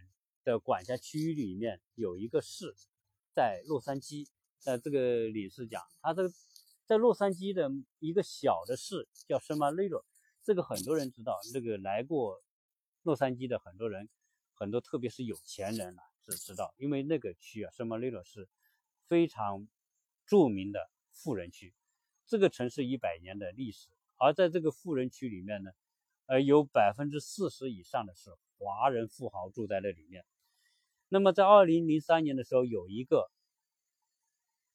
[0.43, 2.75] 的管辖区域里面，有一个市，
[3.31, 4.27] 在洛杉矶。
[4.65, 6.31] 呃，这个领事讲，他这个
[6.85, 7.69] 在洛杉矶的
[7.99, 10.05] 一个小的市叫圣马雷罗，
[10.43, 11.39] 这个很多人知道。
[11.51, 12.43] 这个来过
[13.01, 14.07] 洛杉矶的很多人，
[14.53, 18.47] 很多特别是有钱人啊是知道，因为那个区啊，圣马雷罗是
[19.07, 19.67] 非常
[20.27, 21.73] 著名的富人区。
[22.27, 25.71] 这个城市一百年的历史，而在这个富人区里面呢。
[26.27, 28.29] 呃，有百分之四十以上的是
[28.61, 30.23] 华人富豪住在那里面。
[31.09, 33.31] 那么在二零零三年的时候，有一个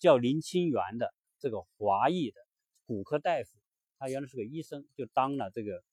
[0.00, 2.40] 叫林清源的这个华裔的
[2.84, 3.56] 骨科大夫，
[3.96, 5.84] 他原来是个医生，就当了这个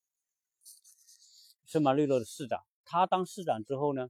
[1.66, 2.66] 圣马力诺的市长。
[2.84, 4.10] 他当市长之后呢，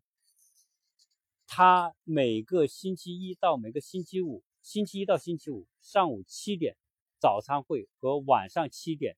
[1.46, 6.78] 他每个星期一到每个星期五，星期一到星期五上午七点
[7.20, 9.18] 早餐会和晚上七点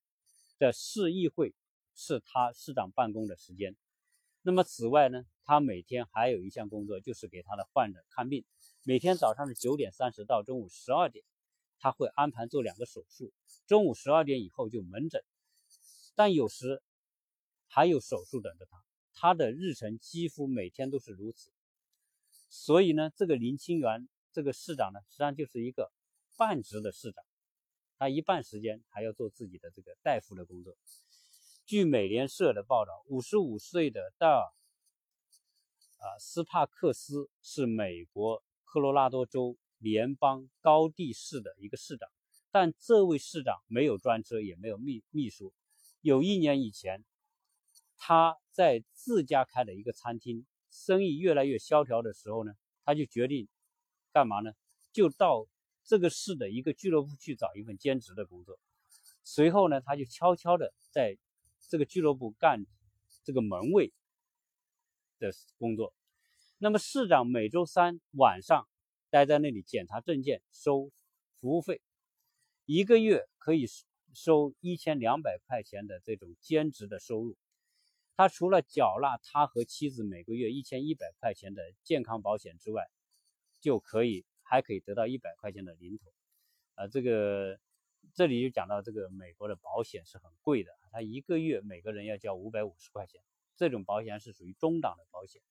[0.58, 1.54] 的市议会。
[1.98, 3.74] 是他市长办公的时间。
[4.48, 8.46] 那么此外呢，他每天还有一项工作，就是给他的患者看病。
[8.84, 11.26] 每天早上的九点三十到中午十二点，
[11.80, 13.34] 他会安排做两个手术，
[13.66, 15.24] 中午十二点以后就门诊，
[16.14, 16.84] 但有时
[17.66, 18.78] 还有手术等着他。
[19.16, 21.50] 他的日程几乎每天都是如此。
[22.52, 25.92] 所以呢，这个林清源这个市长呢，实际上就是一个
[26.38, 27.26] 半职的市长，
[27.98, 30.78] 他一半时间还要做自己的这个大夫的工作。
[31.66, 34.44] 据美联社的报道，五十五岁的戴尔
[35.98, 42.08] 啊斯帕克斯是美国科罗拉多州联邦高地市的一个市长，
[42.52, 45.54] 但这位市长没有专车，也没有秘秘书。
[46.02, 47.04] 有一年以前，
[47.98, 50.46] 他在自家开的一个餐厅。
[50.70, 52.52] 生意越来越萧条的时候呢，
[52.84, 53.48] 他就决定
[54.12, 54.52] 干嘛呢？
[54.92, 55.48] 就到
[55.86, 58.60] 这个市的一个俱乐部去找一份兼职的工作。
[59.24, 61.18] 随后呢，他就悄悄的在
[61.68, 62.66] 这个俱乐部干
[63.24, 63.94] 这个门卫
[65.20, 65.94] 的工作。
[66.58, 68.68] 那么市长每周三晚上
[69.10, 70.92] 待在那里检查证件、收
[71.40, 71.82] 服务费，
[72.66, 73.66] 一个月可以
[74.14, 77.36] 收一千两百块钱的这种兼职的收入。
[78.16, 82.90] 他除了缴纳他和妻子每个月一千一百块钱的健康保险之外，
[83.60, 86.14] 就可以还可以得到一百块钱的零头。
[86.76, 87.60] 啊，这个
[88.14, 93.22] 这里就讲到这个美国的保险是很贵的，他一个月每个人要交五百五十块钱，
[93.56, 95.42] 这种保险是属于中档的保险。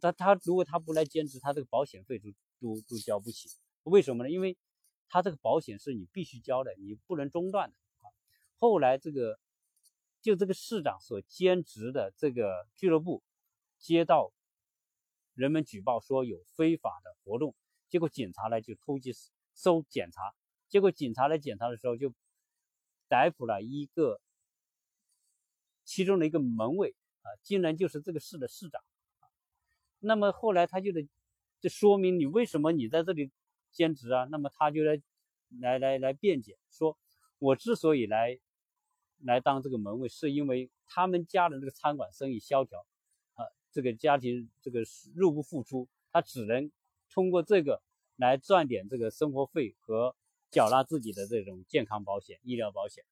[0.00, 2.30] 他他如果他不来兼职，他这个保险费都
[2.60, 3.48] 都都交不起。
[3.82, 4.30] 为什么呢？
[4.30, 4.56] 因为
[5.08, 7.76] 他这个保险是你必须交的，你不能中断的。
[8.58, 9.38] 后来这个。
[10.22, 13.22] 就这个市长所兼职的这个俱乐部，
[13.78, 14.34] 接到
[15.32, 17.54] 人们举报说有非法的活动，
[17.88, 19.14] 结果警察呢就突击
[19.54, 20.34] 搜检查，
[20.70, 22.14] 结果警察来检查的时候就
[23.08, 24.18] 逮捕了一个
[25.84, 28.80] 其中的一个门卫啊，竟然就是这个市的市长。
[29.98, 31.06] 那么后来他就得
[31.60, 33.30] 就说明你为什么你在这里
[33.70, 34.26] 兼职啊？
[34.30, 35.02] 那么他就来
[35.58, 36.96] 来来来辩解说，
[37.38, 38.40] 我之所以来。
[39.22, 42.86] 来当这个门卫，是因为他们家的这个餐馆生意萧条，
[43.34, 44.80] 啊，这个家庭这个
[45.14, 46.72] 入不敷出，他只能
[47.10, 47.82] 通过这个
[48.16, 50.16] 来赚点这个生活费和
[50.50, 53.04] 缴纳自己的这种健康保险、医疗保险。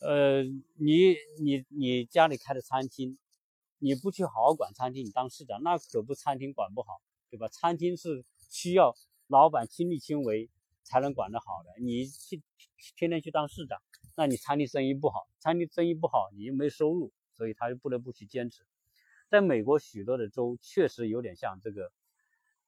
[0.00, 3.18] 呃，你你你家里开的餐厅，
[3.78, 7.48] 你不去好好管餐厅，你当市长那可不餐厅管不好，对吧？
[7.48, 8.94] 餐厅是需要
[9.26, 10.48] 老板亲力亲为
[10.82, 12.42] 才能管得好的，你去
[12.96, 13.78] 天天去当市长。
[14.16, 18.66] 那你餐厅生意不好，餐厅生意不好，你又没收入，所以他就不得不去兼职。
[19.28, 21.92] 在美国许多的州确实有点像这个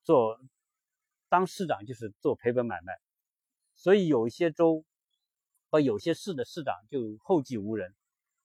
[0.05, 0.39] 做
[1.29, 2.99] 当市长就是做赔本买卖，
[3.83, 4.85] 所以有一些州
[5.69, 7.93] 和有些市的市长就后继无人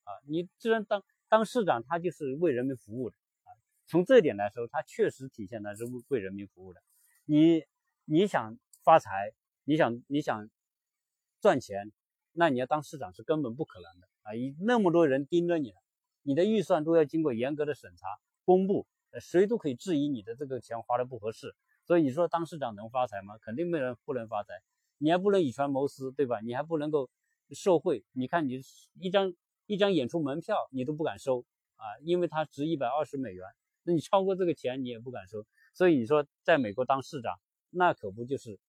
[0.03, 0.09] 啊。
[0.27, 3.53] 你既然当当市长，他就是为人民服务的啊。
[3.85, 6.81] 从这一点来说，他确实体现的是为为人民服务的。
[7.25, 7.61] 你
[8.05, 9.31] 你想发财，
[9.63, 10.49] 你想你想
[11.39, 11.91] 赚钱。
[12.39, 14.35] 那你要当市长是根本不可能的啊！
[14.35, 15.73] 一那么多人盯着你
[16.21, 18.05] 你的预算都要经过严格的审查
[18.43, 18.85] 公布，
[19.19, 21.55] 谁都可以质疑你的这个钱花的不合适。
[21.83, 23.39] 所以你说当市长能发财吗？
[23.39, 24.53] 肯定没人不能发财。
[24.97, 26.39] 你还不能以权谋私，对吧？
[26.41, 27.09] 你还不能够
[27.51, 28.03] 受贿。
[28.11, 28.61] 你看你
[28.99, 29.33] 一张
[29.65, 31.45] 一张演出门票你都不敢收
[31.75, 33.45] 啊，因为它值一百二十美元，
[33.83, 35.45] 那你超过这个钱你也不敢收。
[35.73, 37.39] 所以你说在美国当市长，
[37.69, 38.59] 那可不就是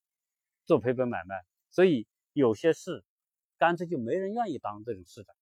[0.65, 1.45] 做赔本买卖？
[1.71, 3.05] 所以有些事。
[3.61, 5.35] 干脆就没人愿意当这种市长。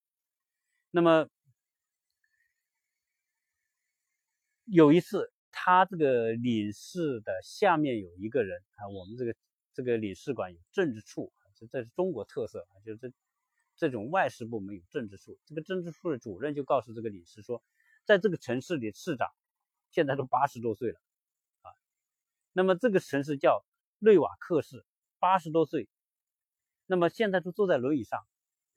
[0.90, 1.28] 那么
[4.64, 9.34] 有一次，他这个领事的下面有一个人啊，我们这个
[9.76, 13.12] 这个领事馆有政治处，这这是中国特色啊，就是这
[13.76, 15.38] 这种外事部门有政治处。
[15.44, 17.62] 这个政治处的主任就告诉这个领事说，
[18.06, 19.28] 在这个城市里，市长
[19.90, 20.98] 现在都八十多岁了
[21.60, 21.76] 啊。
[22.54, 23.66] 那么这个城市叫
[23.98, 24.86] 内瓦克市，
[25.18, 25.90] 八十多岁。
[26.86, 28.26] 那么现在都坐在轮椅上，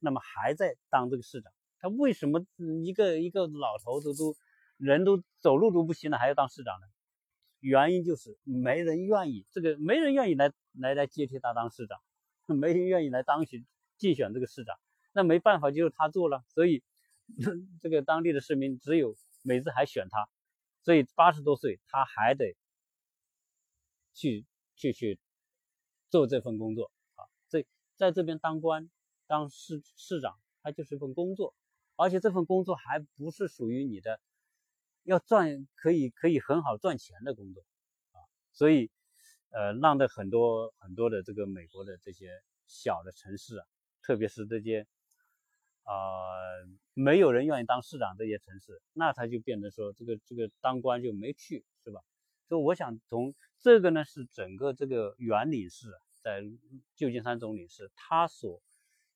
[0.00, 2.44] 那么还在当这个市长，他为什么
[2.84, 4.36] 一个一个老头子都
[4.76, 6.86] 人都走路都不行了，还要当市长呢？
[7.60, 12.00] 原因就是没人愿意，这个没人愿意来来来接替他当市长，
[12.46, 13.66] 没人愿意来当选
[13.96, 14.78] 竞选这个市长，
[15.12, 16.82] 那没办法，就是他做了，所以
[17.80, 20.28] 这个当地的市民只有每次还选他，
[20.82, 22.56] 所以八十多岁他还得
[24.12, 24.46] 去
[24.76, 25.18] 去去
[26.08, 27.66] 做这份工作啊，这。
[27.96, 28.88] 在这边当官、
[29.26, 31.54] 当市市长，他就是一份工作，
[31.96, 34.22] 而且这份工作还不是属于你的，
[35.02, 37.62] 要赚可以可以很好赚钱的工作
[38.12, 38.90] 啊，所以
[39.50, 43.66] 呃，让的很多很多的这个美国的这些小的城市啊，
[44.02, 44.86] 特别是这些
[45.84, 45.94] 啊
[46.94, 52.00] 没有人愿意当市长这些城市，那他就变得说这个这个当官就没趣，是吧？
[52.48, 55.88] 所以我想从这个呢，是整个这个原理是。
[56.22, 56.42] 在
[56.96, 58.60] 旧金山总领事他所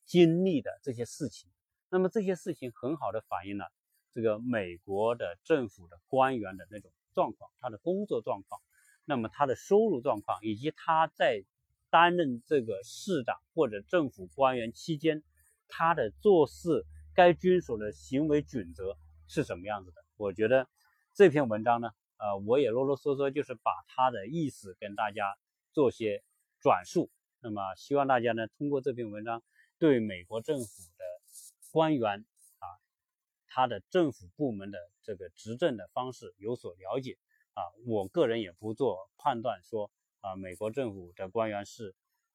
[0.06, 1.50] 经历的这些事情。
[1.90, 3.70] 那么这些事情很好的反映了
[4.14, 8.58] 这个美国的政府的官员的那种状况，他的工作状况，
[9.04, 11.44] 那么他的收入状况，以及他在
[11.90, 15.22] 担任这个市长或者政府官员期间，
[15.68, 18.96] 他的做事该遵守的行为准则
[19.28, 20.04] 是什么样子的？
[20.16, 20.68] 我觉得
[21.12, 25.36] 这篇文章呢，呃，我也啰啰嗦嗦就是把他的意思跟大家
[25.72, 26.24] 做些
[26.60, 27.10] 转述。
[27.40, 29.42] 那么希望大家呢，通过这篇文章
[29.78, 31.04] 对美国政府的
[31.70, 32.24] 官员
[32.58, 32.66] 啊，
[33.46, 37.18] 他的政府部门的这个执政的方式有所了解
[37.54, 37.62] 啊。
[37.86, 39.90] 我个人也不做判断说。
[40.24, 41.94] 啊，美国政府的官员是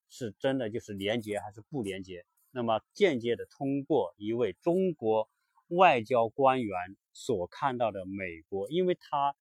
[0.10, 2.24] 是真的就是廉洁还是不廉洁？
[2.52, 5.28] 那么间接的通过一位中国
[5.70, 6.78] 外交官员
[7.14, 9.36] 所看到的美国，因为他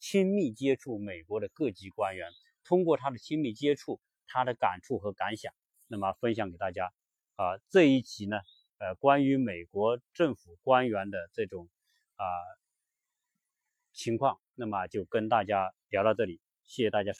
[0.00, 2.32] 亲密接触美国的各级官员，
[2.64, 5.54] 通过他的亲密接触，他的感触和感想，
[5.86, 6.92] 那么分享给大家。
[7.36, 8.40] 啊，这一集呢，
[8.78, 11.68] 呃，关于美国政府官员的这种
[12.16, 12.24] 啊
[13.92, 17.08] 情况，那么就跟大家聊到这里，谢谢大家。